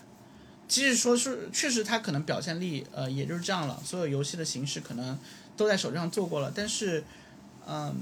[0.67, 3.81] 即使说是确实它可能表现力，呃，也就是这样了。
[3.85, 5.17] 所有游戏的形式可能
[5.57, 7.05] 都在手机上做过了，但是，
[7.65, 7.95] 嗯，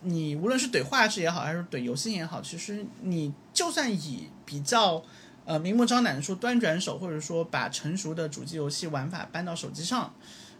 [0.00, 5.04] 你无论是怼画质也好，还是怼游戏也好，其实你就算以比较。
[5.46, 10.14] 呃，明目张胆的说端转手，或者说把成熟的主机游戏玩法搬到手机上，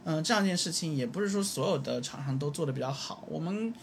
[0.05, 3.25] 嗯，这样一件事情也不是说所有的厂商都做的比较好。
[3.29, 3.75] 我们，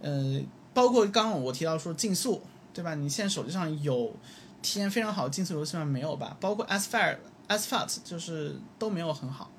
[0.00, 0.40] 呃，
[0.74, 2.42] 包括刚刚我提到说竞速，
[2.74, 2.94] 对吧？
[2.94, 4.14] 你现在手机上有
[4.60, 5.84] 体验非常好的竞速游戏吗？
[5.84, 6.36] 没有吧？
[6.40, 7.18] 包括 Asphalt、
[7.48, 9.50] Asphalt 就是都没有很好。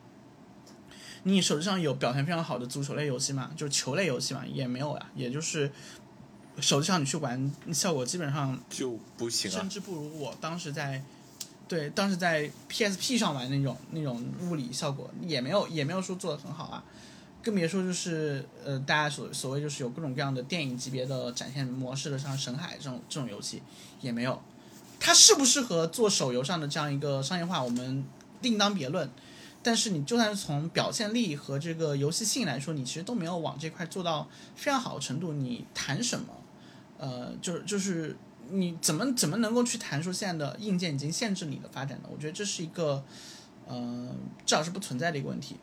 [1.24, 3.52] 你手机上有表现非常好的足球类游戏吗？
[3.56, 5.72] 就是球类游戏嘛，也没有呀，也就是。
[6.62, 11.02] 手机上你去玩，效果基本上就不行，甚至不如我当时在，
[11.70, 16.84] 对，当时在 PSP 上玩那种那种物理效果，也没有也没有说做的很好啊，
[17.44, 23.62] 更别说就是呃，大家所所谓就是有各种各样的电影级别的展现模式的，像神海这种这种游戏
[24.02, 24.42] 也没有，
[25.00, 28.04] 它适不适合做手游上的这样一个商业化，我们
[28.42, 29.08] 另当别论。
[29.62, 36.26] 但是你就算是从表现力和这个游戏性来说，你其实都没有往这块做到非常好的程度，你谈什么？
[36.98, 38.18] 呃，就是就是
[38.52, 42.10] 你怎么怎么能够去谈说现在的硬件已经限制你的发展呢？
[42.12, 43.04] 我觉得这是一个，
[43.68, 45.56] 呃，至少是不存在的一个问题。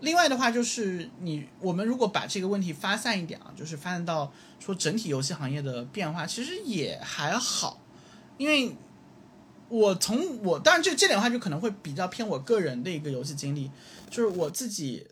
[0.00, 7.82] 另外的话，就是你我们如果把这个问题发散一点啊，就是发散到说整体游戏行业的变化，其实也还好。
[8.38, 8.74] 因为
[9.68, 13.70] 我从我当然这这点的话就可能会比较偏我个人的一个游戏经历，
[14.08, 15.08] 就是我自己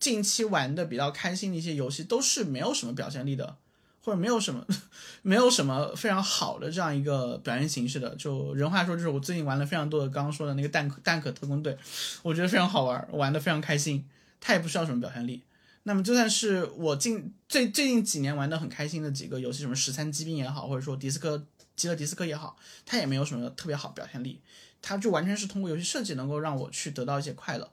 [0.00, 3.58] 近期玩的比较开心的一些游戏都是没有什么表现力的。
[4.04, 4.64] 或者没有什么，
[5.22, 11.76] 没有什么非常好的这样一个表现形式的，就人话说，就是我最近玩了非常多的，刚刚说的那个蛋壳蛋壳特工队，
[12.22, 14.04] 我觉得非常好玩，玩的非常开心。
[14.40, 15.42] 它也不需要什么表现力。
[15.84, 21.42] 那么就算是我近最最近几年玩的很开心的几个游戏，什么十三机兵也好，或者说迪斯科
[21.74, 24.42] 极乐迪斯科也好，它也没有什么特别好表现力。
[24.82, 27.70] 它就完全是通过游戏设计能够让我去得到一些快乐。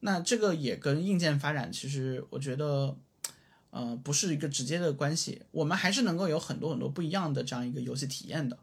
[0.00, 2.96] 那这个也跟硬件发展，其实我觉得，
[3.76, 5.42] 呃，不是一个直接的关系。
[5.50, 8.56] 我们还是能够有很多很多不一样的这样一个游戏体验的。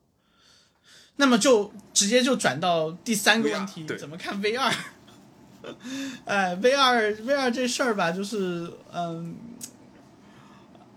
[1.18, 4.74] 那么就直接就转到第三个问题，怎么看 VR？
[6.26, 9.38] 哎，VR VR 这事儿吧，就是嗯，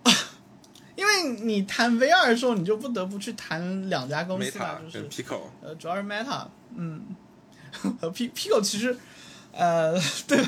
[0.97, 7.03] 因为你谈 VR 的时候，你就不得不去谈两家公司嘛，就是 Pico，呃，主要是 Meta，嗯，
[8.01, 8.97] 和 P Pico 其实，
[9.53, 9.93] 呃，
[10.27, 10.43] 对，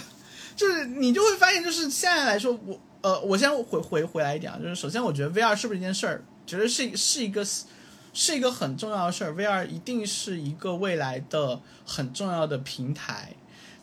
[0.57, 7.47] 就是你就会发现，就是现在来说，我呃，我先回回回来一点啊，就是首先我觉得 VR 是不是一件事儿，觉得是是一个。
[8.15, 13.37] 是一个很重要的事儿，VR 一定是一个未来的很重要的平台，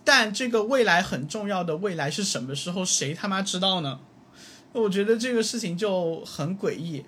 [0.03, 3.99] 但这个未来很重要的未来是什么时候，谁他妈知道呢？
[4.73, 7.05] 我觉得这个事情就很诡异。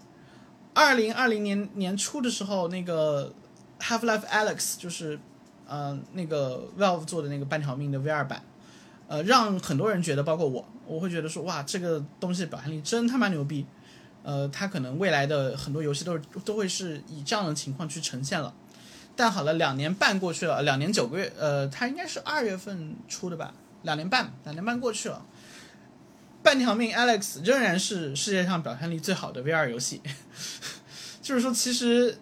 [0.74, 3.34] 二零二零年年初的时候，那个
[3.82, 5.20] Half Life Alex 就是，
[5.68, 8.42] 呃，那个 Valve 做的那个半条命的 VR 版，
[9.08, 13.66] 呃，让很多人觉得，包括我，我会觉得说，哇，这个东西表现力真他妈牛逼。
[14.24, 18.54] 呃，它可能未来的很多游戏都是都会是以这样的情况去呈现了，
[19.16, 23.54] 但好了，两年半过去了，两年九个月，呃，它应该是二月份出的吧？
[23.84, 25.26] 两年半，两年半过去了，
[26.44, 30.02] 半条命 Alex 仍然是世界上表现力最好的 VR 游戏，
[31.22, 32.18] 就是说，其实，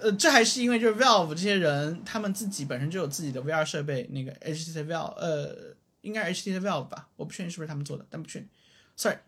[0.00, 5.56] 呃，这还是因为就是 Valve 这些人，他们自己本身就有自己的 VR 设备，那个 HTC Valve，呃，
[6.08, 7.08] 应该 HTC Valve 吧？
[7.16, 8.48] 我不确定是不是他们做的，但不确定
[8.96, 9.18] ，sorry。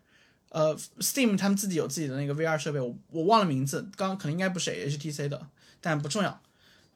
[0.49, 5.47] 呃，Steam 他们自己有自己的那个 VR 设备，我我忘了名字，刚刚可能应该不是 HTC 的，
[5.79, 6.41] 但不重要。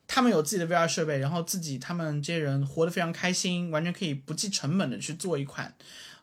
[0.07, 5.73] 他们有自己的 VR 设备，然后自己他们这些人活得非常开心，完全可以不计成本的去做一款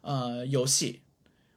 [0.02, 1.00] 呃游戏。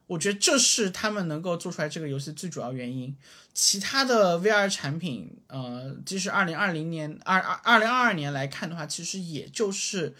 [0.06, 3.14] 我觉得这是他们能够做出来这个游戏最主要原因。
[3.52, 10.14] 其他的 VR 产品，呃，即使二零二零年二二二零二二年来看的话，其实也就是。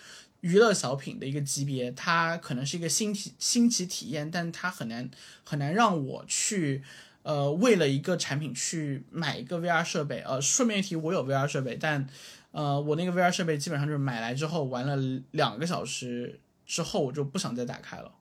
[0.47, 5.11] 娱乐小品的一个级别，它可能是一个新体新奇体验，但它很难
[5.43, 6.85] 很难让我去，
[7.25, 10.21] 呃，为了一个产品去买一个 VR 设备。
[10.21, 12.07] 呃，顺便一提，我有 VR 设备，但
[12.53, 14.97] 呃，我那个 VR 设备基本上就是买来之后玩了
[15.33, 18.13] 两个小时之后，我就不想再打开了。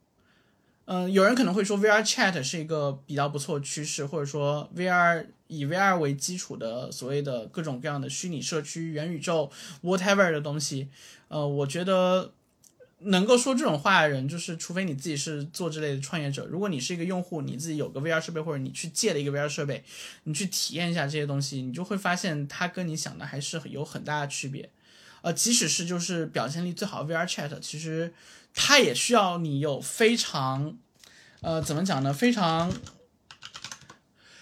[0.87, 9.51] 嗯，有人可能会说 VR Chat 是一个比较不错的趋势，或者说 VR 以 VR 为基础的所谓的各种各样的虚拟社区、元宇宙
[9.83, 10.89] whatever 的东西。
[11.27, 12.33] 呃，我觉得
[12.99, 16.45] 能够说这种话的人，就是除非你自己是做这类的创业者。
[16.45, 19.83] 如果你是一个用户，你自己有个 VR 设备，或者你去借了一个 VR 设备，
[20.25, 24.69] 你去体验一下这些东西，你就会发现它跟你想的还是有很大的区别。
[25.23, 28.13] 呃，即使是就是表现力最好 VR Chat，其实。
[28.57, 30.77] 它也需要你有非常，
[31.41, 32.13] 呃，怎么讲呢？
[32.13, 32.71] 非常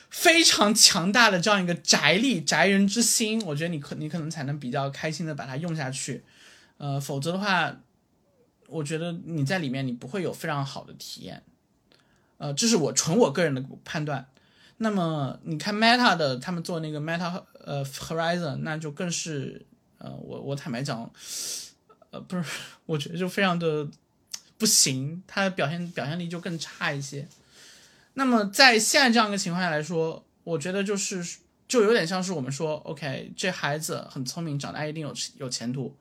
[0.09, 6.23] 非常强大的这样一个宅力、宅人之心，我觉得你可你可能才能比较开心的把它用下去，
[6.77, 7.75] 呃，否则的话，
[8.67, 11.43] 我觉得你在里面你不会有非常好的体验，
[12.37, 14.27] 呃，这是我纯我个人的判断。
[14.77, 19.65] 那么你看 Meta 的他们做那个 Meta 呃 Horizon，那就更是，
[19.97, 21.11] 呃，我我坦白讲，
[22.11, 22.43] 呃，不是，
[22.85, 23.87] 我觉得就非常的。
[24.63, 27.27] 不行，他的表现表现力就更差一些。
[28.13, 31.21] 那么在现在这样一个情况下来说，我觉得就是
[31.67, 35.97] 就有点像是我们说，OK，这孩子很聪明，长大一定有有前途。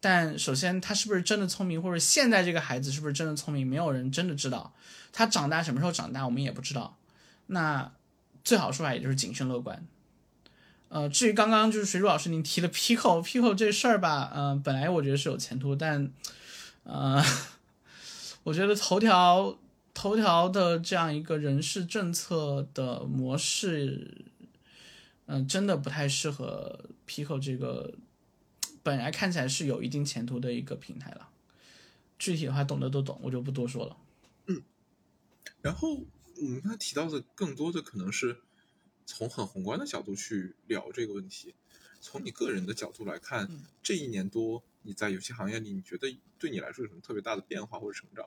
[0.00, 4.74] 但首先他是不是真的聪明，或者现在这个孩子是不是真的聪明，没有人真的知道。
[5.12, 6.98] 他长大什么时候长大，我们也不知道。
[7.46, 7.92] 那
[8.42, 9.86] 最好说法也就是谨慎乐观。
[10.88, 16.10] 呃，至于刚刚就是水煮老师您提的 Pico Pico 这事儿吧，嗯，本来我觉得是有前途，但，
[16.82, 17.24] 呃。
[18.44, 19.56] 我觉得头条
[19.94, 24.24] 头条的这样一个人事政策的模式，
[25.26, 27.94] 嗯，真的不太适合 Pico 这个
[28.82, 31.28] 本来看起来是有一定前途的一个平台了。
[32.18, 33.96] 具体的话，懂的都懂，我就不多说了。
[34.46, 34.62] 嗯，
[35.60, 36.00] 然后
[36.36, 38.38] 我们刚才提到的更多的可能是
[39.06, 41.54] 从很宏观的角度去聊这个问题。
[42.00, 43.48] 从你个人的角度来看，
[43.82, 44.64] 这一年多。
[44.82, 48.26] 你在游戏行业里，你觉得对你来说有什么特别大的变化或者成长？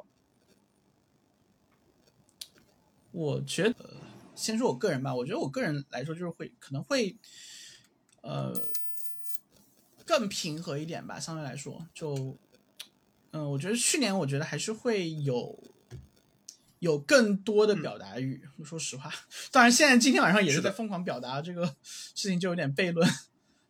[3.11, 4.01] 我觉得，
[4.35, 5.15] 先说我个人吧。
[5.15, 7.15] 我觉得我个人来说，就是会可能会，
[8.21, 8.53] 呃，
[10.05, 11.17] 更平和一点吧。
[11.17, 12.37] 相对来说，就，
[13.31, 15.63] 嗯，我觉得去年我觉得还是会有
[16.79, 18.41] 有更多的表达欲。
[18.65, 19.09] 说实话，
[19.49, 23.09] 当然现在今天晚上也是在疯狂表达这个事情，就有点悖论。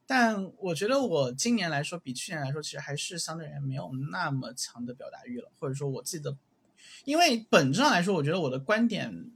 [0.05, 6.37] 但我觉得我今年来说，比去年来说，其实还是相对而言没有那么强的表达欲了，或者说我自己的，
[7.03, 9.31] 因为本质上来说，我觉得我的观点，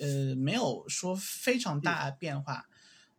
[0.00, 2.66] 呃，没有说非常大变化。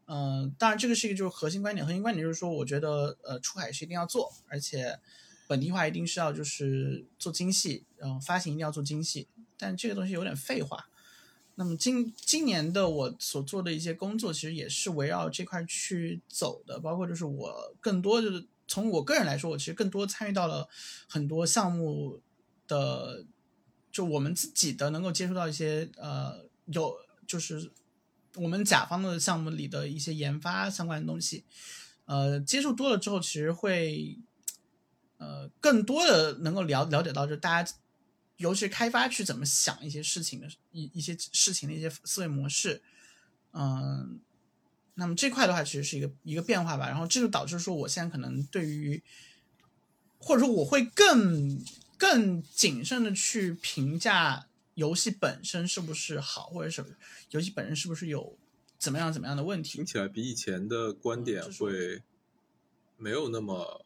[0.06, 5.00] 嗯，当然这个是一个就是核心观点，核心观点就是说，我觉得呃，出海是一定要做，而且。
[5.46, 9.28] 本地化一定是要就是做精细，然后发行一定要做精细，
[9.58, 10.88] 但这个东西有点废话。
[11.56, 20.68] 那么今今年的我所做的一些工作，其实也是围绕这块去走的，包括就是我更多就是从我个人来说，我其实更多参与到了
[21.08, 22.22] 很多项目
[22.68, 23.26] 的，
[23.92, 26.96] 就我们自己的能够接触到一些呃有
[27.28, 27.72] 就是
[28.36, 31.44] 我们甲方的项目里的一些研发相关的东西，
[32.06, 34.18] 呃，接触多了之后，其实会
[35.20, 37.76] 呃更多的能够了了解到，就大家。
[38.44, 42.82] 尤其开发去怎么想一些事情的一一些事情的一些思维模式，
[43.54, 44.20] 嗯，
[44.96, 46.90] 那么这块的话其实是一个一个变化吧。
[46.90, 49.02] 然后这就导致说，我现在可能对于，
[50.18, 51.64] 或者说我会更
[51.98, 56.94] 更谨慎的去评价游戏本身是不是好，或者什么
[57.30, 58.38] 游戏本身是不是有
[58.78, 59.78] 怎么样怎么样的问题。
[59.78, 62.02] 听起来比以前的观点会
[62.98, 63.86] 没有那么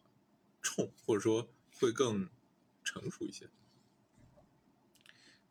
[0.60, 1.48] 冲，或者说
[1.78, 2.28] 会更
[2.82, 3.48] 成熟一些。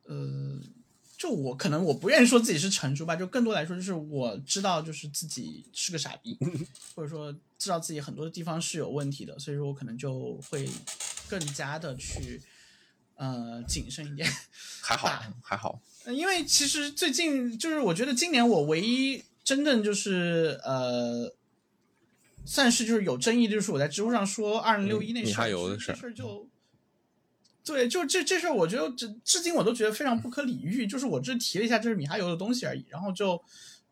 [0.08, 0.60] 呃，
[1.18, 6.38] 就我可能我不愿意说自己是成熟吧，就更多来说就是我知道就是自己是个傻逼，
[6.96, 10.70] 或者说知道自己很多的地方是有问题的，所以说我可能就会
[11.28, 12.42] 更加的去
[13.16, 14.30] 呃谨慎一点。
[14.82, 15.10] 还好
[15.42, 21.36] 还好，因为其实最近就是我觉得今年我唯一真正就是呃
[22.46, 25.50] 算是就是有争议就是我在知乎上说二零六一那事儿，
[25.94, 26.48] 这事儿就。
[27.68, 30.88] 对，就这这事儿，我觉得至至今我都觉得非常不可理喻。
[30.88, 33.44] 就是我只提了一下这是米哈游的东西而已，然后就，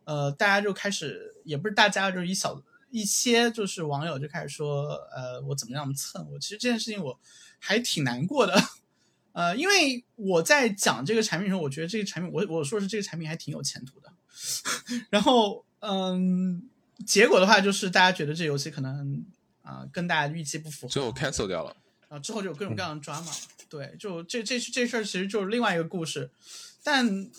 [0.06, 6.40] 呃，大家就开始，也不是大家，就是一小一些就是网友就开始说，呃，我怎么样蹭我。
[6.40, 7.20] 其实这件事情我
[7.60, 8.58] 还挺难过的，
[9.34, 14.10] 呃，因为我在讲这个产品的时候，我觉得这个产品，我我说是这个产品还挺有前途的。
[15.12, 16.70] 然后，嗯，
[17.06, 19.26] 结果的话就是大家觉得这游戏可能
[19.62, 21.76] 啊跟大家预期不符，最后 cancel 掉了。
[22.08, 23.32] 啊，之后就有各种各样的抓嘛。
[23.76, 26.32] 对，就这这这事儿其实就是另外一个故事，
[26.82, 27.30] 但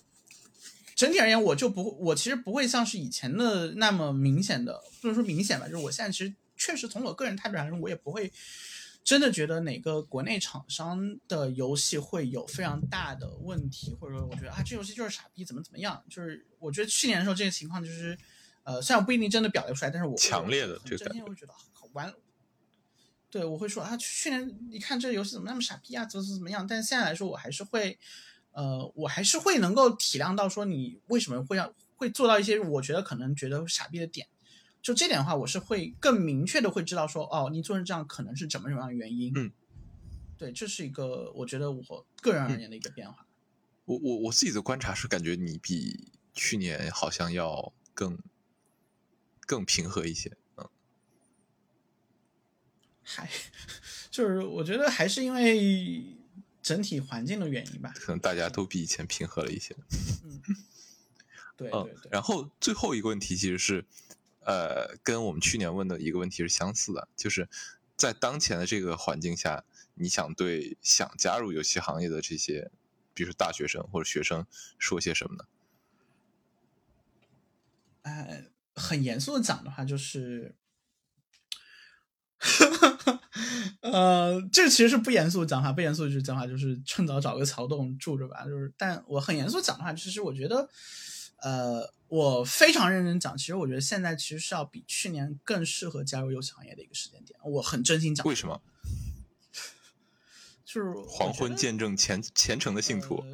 [0.94, 8.30] 整体而言，我就不，我其实不会像是以前的那么明显的，不能说明显吧，就是我现在其实确实从我个人态度来说，我也不会
[9.02, 18.18] 真的觉得哪个国内厂商的游戏会有非常大的问题，或者说我觉得啊，这游戏就是傻逼，怎么怎么样，就是我觉得去年的时候这个情况就是，
[18.62, 22.12] 呃，虽然我不一定真的表达出来，但是我强烈的这个真心会觉得好完。
[23.30, 26.66] 对，我会说啊，去年你看这个游戏怎么那么傻逼啊，怎么怎么怎么样？
[26.66, 27.98] 但是现在来说，我还是会，
[28.52, 34.28] 呃，我还是会能够体谅到说你为什么会让会做到一些我觉得可能觉得傻逼的点。
[34.80, 39.32] 就这点的话，我是会更明确的会知道说，哦，你做成这样可能是怎么怎么样的原因。
[39.34, 39.50] 嗯，
[40.38, 43.26] 对，这是一个我觉得我个人而言的一个变化。
[43.84, 48.16] 我我我自己的观察是，感觉你比去年好像要更
[49.40, 50.36] 更平和一些。
[53.08, 53.30] 还
[54.10, 56.04] 就是我觉得还是因为
[56.60, 59.76] 整体环境的原因吧，可能大家都比以前平和了一些。
[60.24, 60.42] 嗯，
[61.56, 62.10] 对对对。
[62.10, 63.84] 然后最后一个问题其实是，
[64.40, 67.48] 呃，跟我们去年问的一个问题是相似的，就是
[67.96, 72.72] 在当前的这个环境下，你想对想加入游戏行业的这些，
[73.14, 74.44] 比如说大学生或者学生
[74.80, 75.44] 说些什么呢？
[78.02, 78.44] 呃，
[78.74, 80.56] 很严肃的讲的话，就是。
[83.80, 88.44] 呃，这其实是不严肃讲话，不严肃就讲话，就是趁早找个桥洞住着吧。
[88.44, 90.68] 就是，但我很严肃讲的话，其实我觉得，
[91.42, 97.38] 呃，我非常认真讲，其实我觉得现在其实是要比去年更适合加入游戏行业的一个时间点。
[97.44, 98.60] 我很真心讲，为什么？
[100.64, 103.24] 就是黄昏见证虔虔诚的信徒，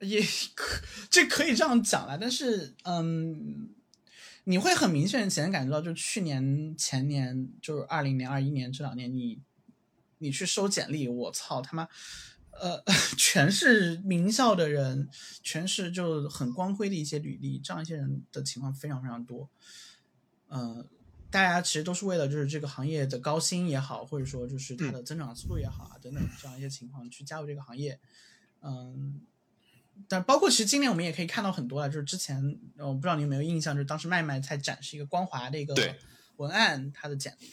[0.00, 0.20] 也
[0.54, 3.70] 可这可以这样讲了，但是，嗯。
[4.44, 9.38] 你会很明显的显感觉到，就去年、前年，就是二零年、二一年这两年，你
[10.18, 11.86] 你去收简历，我操他妈，
[12.52, 12.82] 呃，
[13.16, 15.08] 全是名校的人，
[15.42, 19.48] 全是就很光辉的一些履历，这样一些人的情况非常非常多。
[20.48, 20.86] 呃，
[21.30, 28.00] 大家其实都是为了就是这个行业的高薪也好，或者说就是它的增长速度也好啊等等这样一些情况去加入这个行业，
[28.62, 29.20] 嗯。
[30.08, 35.74] 但包括其实今年我们也可以看到很多了，就是之前我不知道你有没有印象，就是当时麦麦在展示一个光华的一个
[36.36, 37.48] 文案，他的简历，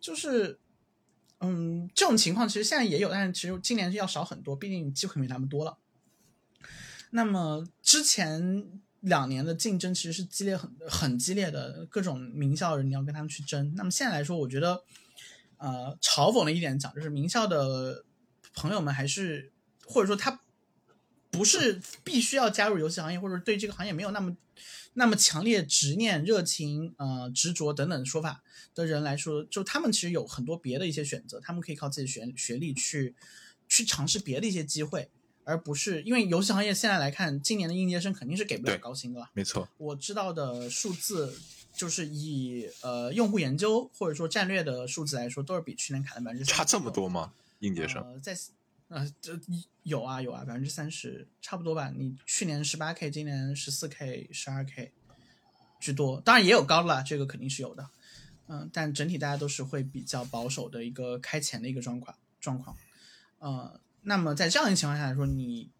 [0.00, 0.58] 就是
[1.40, 5.78] 嗯这种情况其实现在也有，但是其实今年是要少很多，毕竟机会没那么多了。
[7.10, 13.72] 那么之前两年的竞争其实是激烈很很激烈的，各种名校人你要跟他们去争。
[13.76, 14.82] 那么现在来说，我觉得
[15.56, 18.04] 呃嘲讽的一点讲，就是名校的
[18.54, 19.52] 朋友们还是
[19.86, 20.40] 或者说他。
[21.30, 24.36] 不是必须要加入游戏行业，或者对这个行业没有那么
[24.94, 28.42] 那么强烈执念、热情、呃执着等等说法
[28.74, 33.14] 的人来说，就他们其实有很多别的一些选择，他们可以靠自己学学历去
[33.68, 35.08] 去尝试别的一些机会，
[35.44, 39.30] 而不是因为游戏行业现在来看，今年的应届生肯定是给不了高薪的了。
[39.32, 41.38] 没错，我知道的数字，
[41.72, 47.32] 就是以呃用户研究或者说战略的数字来说，都是比去年砍了百分之差这么多吗？
[47.60, 48.36] 应届生，呃，在
[48.90, 49.40] 呃这
[49.84, 51.90] 有啊有啊，百分之三十差不多吧。
[51.96, 54.92] 你去年十八 k，今年十四 k、十二 k
[55.80, 57.88] 居多，当然也有高了，这个肯定是有的。
[58.48, 62.76] 嗯、但整体大家都是会比较保守的一个开钱的一个状况状况。
[63.38, 65.70] 呃，那么在这样一情况下来说，你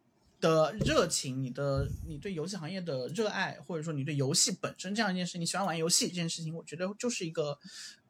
[0.41, 7.59] 的热情、你的你对游戏行业的热爱，或者说你对游戏本身这样一件事，你喜欢玩游戏这件事情，我觉得就是一个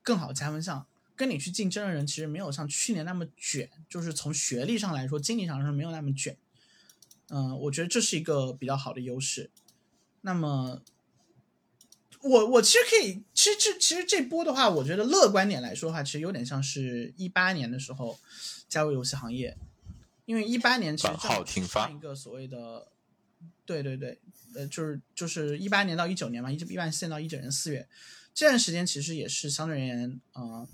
[0.02, 0.86] 更好的加分项。
[1.20, 6.34] 跟你去竞争的人其实没有像去年那么卷，就是从学历上来说，经历上来说没有那么卷。
[7.28, 9.50] 嗯、我觉得这是一个比较好的优势。
[10.22, 10.80] 那么，
[12.22, 18.18] 我我其实可以，其实这其实这波的话，我觉得乐观点来说的话，其实有点像是一八年的时候
[18.66, 19.54] 加入游戏行业，
[20.24, 22.88] 因为一八年其实版号停发一个所谓的，
[23.66, 24.18] 对对对，
[24.54, 27.86] 呃，就是就是一八年到一九年嘛，一一八年四月到一九年四月
[28.32, 30.66] 这段时间，其实也是相对而言，呃，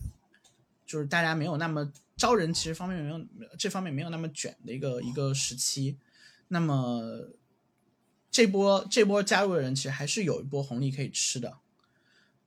[0.87, 3.21] 就是大家没有那么招人，其实方面没有
[3.59, 5.99] 这方面没有那么卷的一个一个时期。
[6.49, 7.29] 那么
[8.31, 11.59] 这波这波加入的人，其实还是有一波红利可以吃的。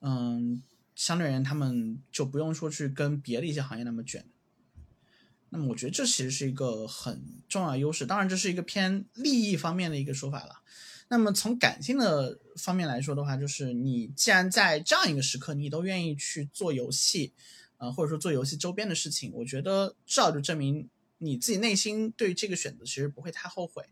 [0.00, 0.62] 嗯，
[0.94, 4.24] 相对而言，他们就不用说去跟别的一些行业那么卷。
[5.50, 10.62] 那么我觉得这其实是一个很重要优势，当然这是一个偏利益方面的一个说法了。
[11.08, 17.32] 那么从感性的方面来说的话，就是你既然在这样一个时刻，你都愿意去做游戏，
[17.80, 23.86] 呃，或者说做游戏周边的事情，我觉得至少就证明你自己内心对这个选择其实不会太后悔。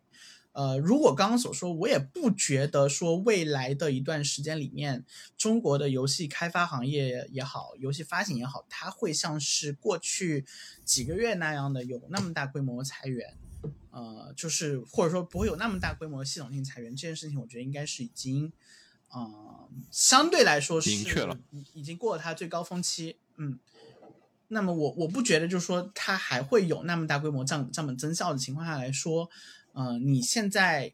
[0.52, 5.04] 呃，如果刚刚所说，我也不觉得说未来的一段时间里面，
[5.36, 10.44] 中国的游戏开发行业也好，游戏发行也好，它会像是过去
[10.84, 13.36] 几个月那样的有那么大规模裁员，
[13.90, 18.52] 呃，就是或者说不会有那么大规模的系统性裁员，这件事情我觉得应该是已经，
[19.10, 23.58] 呃，相对来说是明确了已已经过了它最高峰期，嗯。
[24.48, 29.30] 那么我我不觉得，就是说它还会有那么大规模降降本增效的情况下来说，
[29.72, 30.92] 呃，你现在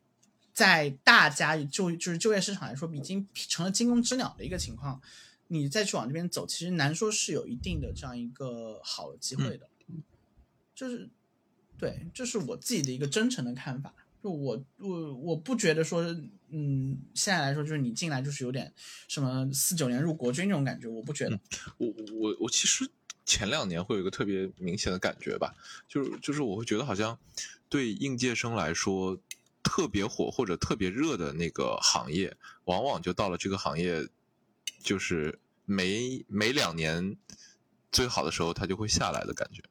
[0.52, 5.00] 在大家就就是就业市场来说，已经成了惊弓之鸟的一个情况，
[5.48, 9.68] 你再去往这边走，其实难说是有一定的这样一个好的机会的。
[10.74, 11.08] 就是
[11.78, 13.94] 对，这是我自己的一个真诚的看法。
[14.20, 16.02] 就我我我不觉得说，
[16.48, 18.72] 嗯，现在来说就是你进来就是有点
[19.06, 21.38] 什么四九年入国军这种感觉，我不觉得。
[21.76, 21.86] 我
[22.18, 22.88] 我我其实
[23.24, 25.54] 前两年会有一个特别明显的感觉吧，
[25.88, 27.18] 就是就是我会觉得好像
[27.68, 29.18] 对应届生来说
[29.62, 34.06] 特别火或者特别热的那个行业，往往就到了这个行业，
[34.82, 37.16] 就是每每两年
[37.90, 39.62] 最好的时候，它就会下来的感觉。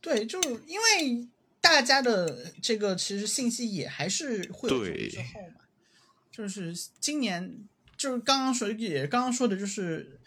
[0.00, 1.28] 对，就是因为
[1.60, 5.60] 大家的这个其实信息也还是会有对滞后嘛，
[6.30, 10.18] 就是今年就是刚刚说也刚刚说的就是，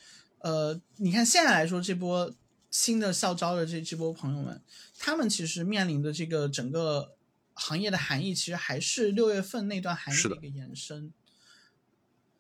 [0.46, 2.32] 呃，你看现在来说这波
[2.70, 4.62] 新的校招的这这波朋友们，
[5.00, 7.16] 他们其实面临的这个整个
[7.56, 11.12] 行业的含义，其实还是六月份那段含义的的一个延伸。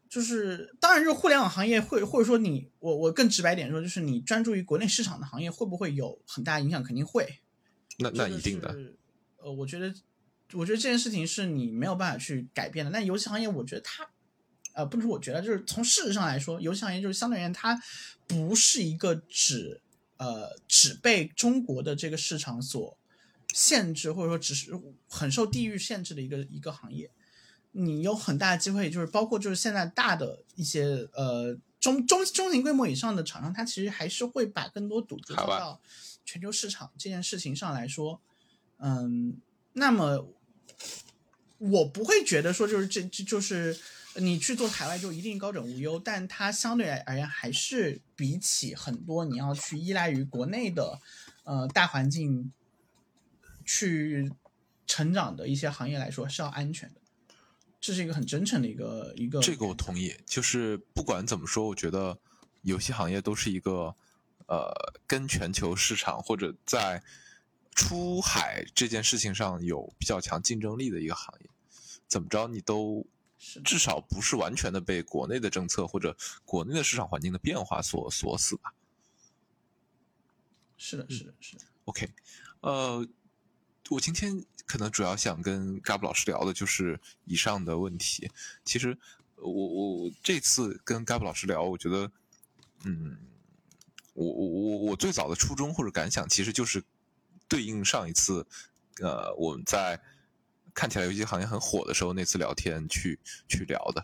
[0.07, 6.83] 就是当然，就是互联网行业会，或者说你我我更直白点说，就是你专注于国内市场的行业会不会有很大影响？
[6.83, 7.39] 肯定会，
[7.97, 8.95] 那那一定的，是。
[9.37, 9.91] 呃，我觉得，
[10.53, 12.91] 我觉得这件事情是你没有办法去改变的。
[12.91, 14.07] 但游戏行业，我觉得它，
[14.75, 17.81] 呃，不能说我觉得，就是从事实上来说，游戏行业就是相对而言，它
[18.27, 19.81] 不是一个只
[20.17, 22.97] 呃只被中国的这个市场所
[23.53, 24.71] 限制，或者说只是
[25.09, 27.09] 很受地域限制的一个一个行业。
[27.77, 35.81] 你有很大的机会，就是包括就是现在大的一些呃中中中型规模以上的厂商，它其实还是会把更多赌注到
[36.23, 38.21] 全球市场这件事情上来说，
[38.77, 39.37] 嗯，
[39.73, 40.27] 那么
[41.57, 43.77] 我不会觉得说就是这这就是
[44.15, 50.99] 你去做海外就一定高枕无忧，但它相对而言还是比起很多你要去依赖于国内的
[51.43, 52.51] 呃大环境
[53.65, 54.31] 去
[54.87, 57.01] 成长的一些行业来说是要安全的。
[57.81, 60.15] 这是一个很真诚的一个一个，这个我同意。
[60.25, 62.17] 就是不管怎么说，我觉得
[62.63, 63.95] 游戏行业都是一个
[64.47, 64.73] 呃，
[65.05, 67.03] 跟全球市场或者在
[67.75, 71.49] 出海这件事情上有比较强竞争力的一个行业。
[72.07, 73.05] 怎么着，你都
[73.63, 78.73] 至少不是完全的被国内的政策或者国内的市场环境的变化所锁死吧。
[80.77, 81.63] 是的，是的，是的。
[81.85, 82.09] OK，
[82.61, 83.07] 呃，
[83.89, 88.29] 我今天可能主要想跟 Gab 老师聊的就是以上的问题。
[88.63, 88.97] 其实
[89.35, 92.11] 我我这次跟 Gab 老师聊，我觉得，
[92.83, 93.17] 嗯，
[94.13, 96.83] 我我我我最早的初衷或者感想，其实就是
[97.47, 98.45] 对应上一次，
[99.01, 100.01] 呃，我们在
[100.75, 104.03] 看起来游戏行业很火的时候那次聊天去去聊的。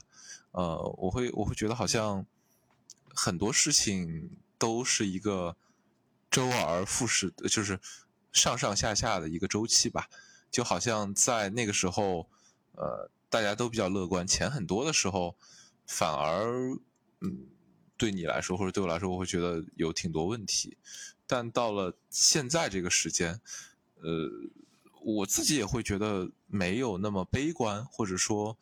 [0.52, 2.26] 呃，我会我会觉得好像
[3.14, 5.56] 很多事情都是一个
[6.32, 7.80] 周而复始，就是
[8.32, 10.10] 上上下下的一个周期吧。
[10.50, 12.28] 就好像在那个时候，
[12.74, 15.38] 呃，大家都比较乐观，钱很多的时候，
[15.88, 16.78] 反而，
[17.22, 17.48] 嗯，
[17.96, 20.78] 对你来说或者对我来说，我会觉得有挺多问题。
[21.26, 23.40] 但到了现在这个时间，
[24.02, 24.30] 呃，
[25.02, 28.58] 我自己也会觉得没有那么悲观，或者说，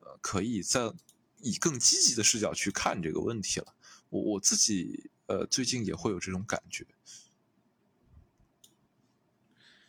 [0.00, 0.92] 呃，可以在。
[1.40, 3.72] 以更积极的视角去看这个问题了。
[4.08, 6.84] 我我自己呃最近也会有这种感觉，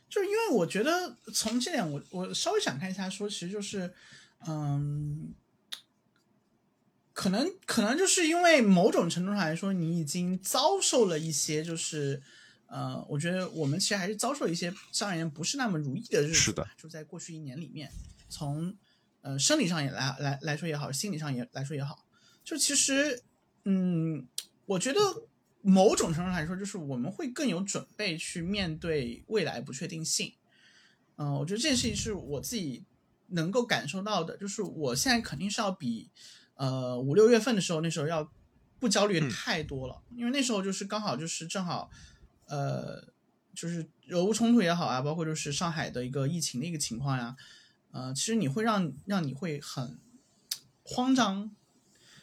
[0.08, 3.92] 就是因为我觉得从这点我我稍微展开一下说，其实就是
[4.46, 5.34] 嗯，
[7.14, 12.22] 可能可能就是因为某种程度上来说，你已经遭受了一些就是
[12.70, 16.34] 呃，我觉得我们其实还是遭受了一些相而言不是那么如意的日子。
[16.34, 17.92] 是的，就在过去一年里面，
[18.30, 18.76] 从。
[19.22, 22.06] 呃，生理上也来来来说也好，心理上也来说也好，
[22.42, 23.22] 就其实，
[23.66, 24.26] 嗯，
[24.66, 25.00] 我觉得
[25.62, 30.34] 某种程度上来说，就是我们会更有准备去面对未来不确定性。
[31.18, 32.86] 嗯，我觉得这件事情是我自己
[33.28, 36.10] 能够感受到的，就是我现在肯定是要比
[36.54, 38.32] 呃五六月份的时候那时候要
[38.80, 41.92] 不焦虑太多了，因为那时候就是刚好就是正好，
[42.50, 43.08] 呃，
[43.56, 47.38] 就是俄乌冲突也好啊，包括就是上海的一个疫情的一个情况呀。
[47.92, 49.98] 呃，其实你会让让你会很
[50.84, 51.50] 慌张，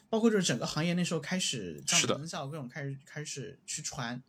[0.08, 4.22] 包括就是整个行业那时候开始降本增效，各种开始开始去传，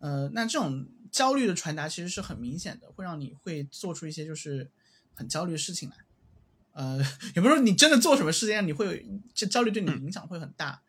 [0.00, 4.70] 呃，那这种焦虑的传达其实是很明显的，会让你会做出一些就是
[5.14, 5.96] 很焦虑的事情来，
[6.72, 6.98] 呃，
[7.34, 10.82] 也不是说你真的做什么事情，你会这焦虑对你的影响会很大，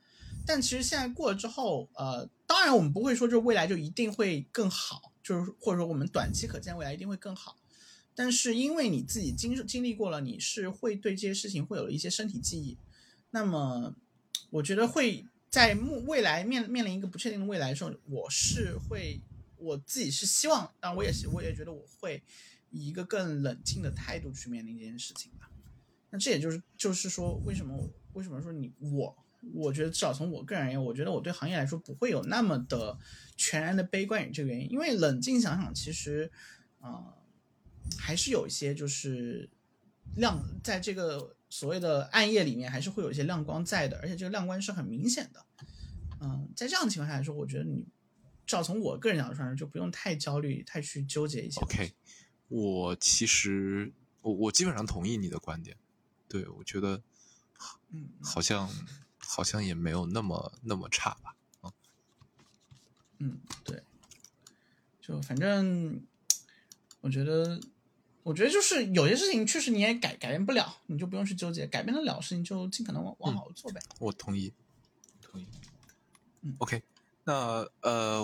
[0.48, 7.57] 但其实现在过了之后，呃，当然我们不会说就未来就一定会更好，就是或者说我们短期可见未来一定会更好。
[8.15, 12.78] 但是因为你自己经经历过了，你是会对这些事情会有一些身体记忆，
[13.32, 13.94] 那么
[14.49, 19.22] 我觉得会在未未来面面临一个不确定的未来的时候，我是会
[19.57, 22.24] 我自己是希望，但我也是我也觉得我会
[22.72, 25.52] 以一个更冷静的态度去面临这件事情吧。
[26.10, 27.78] 那这也就是就是说，为什么
[28.14, 29.15] 为什么说你我
[29.53, 32.98] 我觉得至少从我个人而言，我觉得我对行业来说不会有那么的
[33.36, 36.32] 全然的悲观于这个原因，因为冷静想想，其实
[36.80, 37.14] 啊。
[37.98, 39.49] 还是有一些就是
[40.18, 45.45] 亮，在这个所谓的暗夜里面，还是会有一些亮光在的，而且这个亮光是很明显的。
[46.19, 47.88] 嗯，在这样的情况下来说，我觉得你
[48.45, 51.61] 至少从我个人角度上就不用太焦虑，太去纠结一些。
[51.61, 51.94] OK，
[52.49, 55.78] 我其实我我基本上同意你的观点。
[56.28, 57.02] 对，我觉得，
[57.91, 58.69] 嗯，好像
[59.28, 61.36] 好像也没有那么那么差吧。
[61.64, 61.72] 嗯，
[63.20, 63.84] 嗯，对，
[65.02, 66.02] 就反正
[67.02, 67.60] 我觉得。
[68.24, 73.82] 我觉得就是有些事情确实你也改改变不了，你就不用去纠结；改变得了事情就尽可能往往好做呗。
[74.02, 74.52] 我同意，
[75.22, 75.48] 同意。
[76.41, 76.84] 嗯，OK，
[77.24, 78.22] 那呃，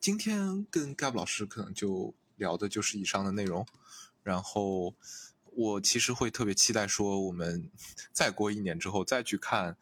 [0.00, 3.66] 今天跟 Gab 老师可能就聊的就是以上的内容。
[4.22, 4.94] 然后
[5.52, 7.70] 我其实会特别期待说，我们
[8.14, 9.76] 再过一年之后再去看，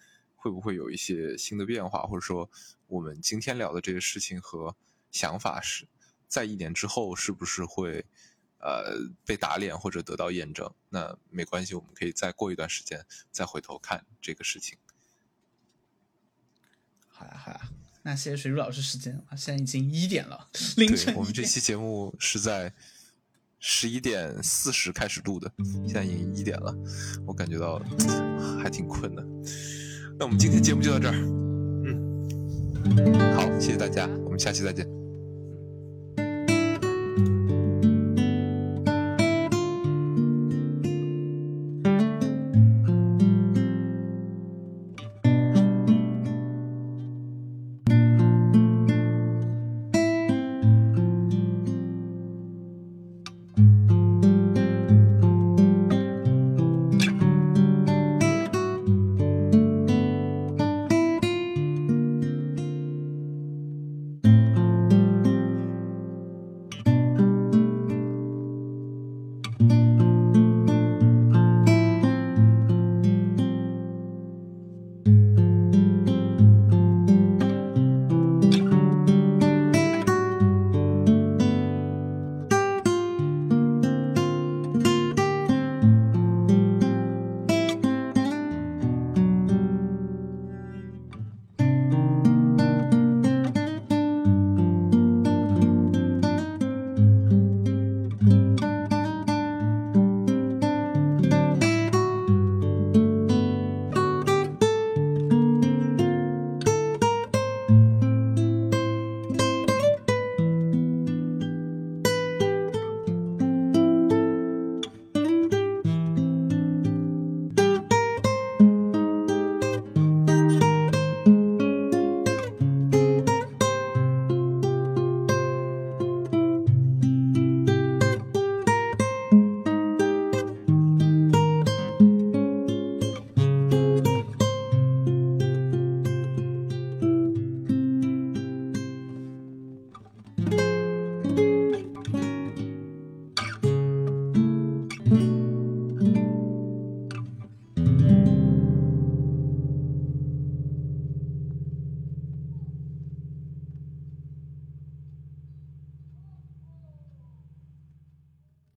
[0.44, 2.50] 会不会有一些新的变化，或者说
[2.88, 4.76] 我们今天聊的这些事情和
[5.10, 5.88] 想法是
[6.28, 8.04] 在一年之后是不是会。
[8.66, 8.96] 呃，
[9.26, 14.78] 被打脸或者得到验证，那没关系，我们可以再过一段时间再回头看这个事情。
[17.06, 17.68] 好呀，好呀，
[18.00, 20.48] 那谢谢水珠老师时间啊，现在已经一点了，
[20.78, 22.72] 凌晨我们这期节目是在
[23.58, 25.52] 十一点四十开始录的，
[25.86, 26.74] 现在已经一点了，
[27.26, 27.78] 我感觉到
[28.62, 29.33] 还挺困的。
[30.16, 31.14] 那我们今天节目就到这儿，
[31.84, 35.03] 嗯，好，谢谢大家，我们下期再见。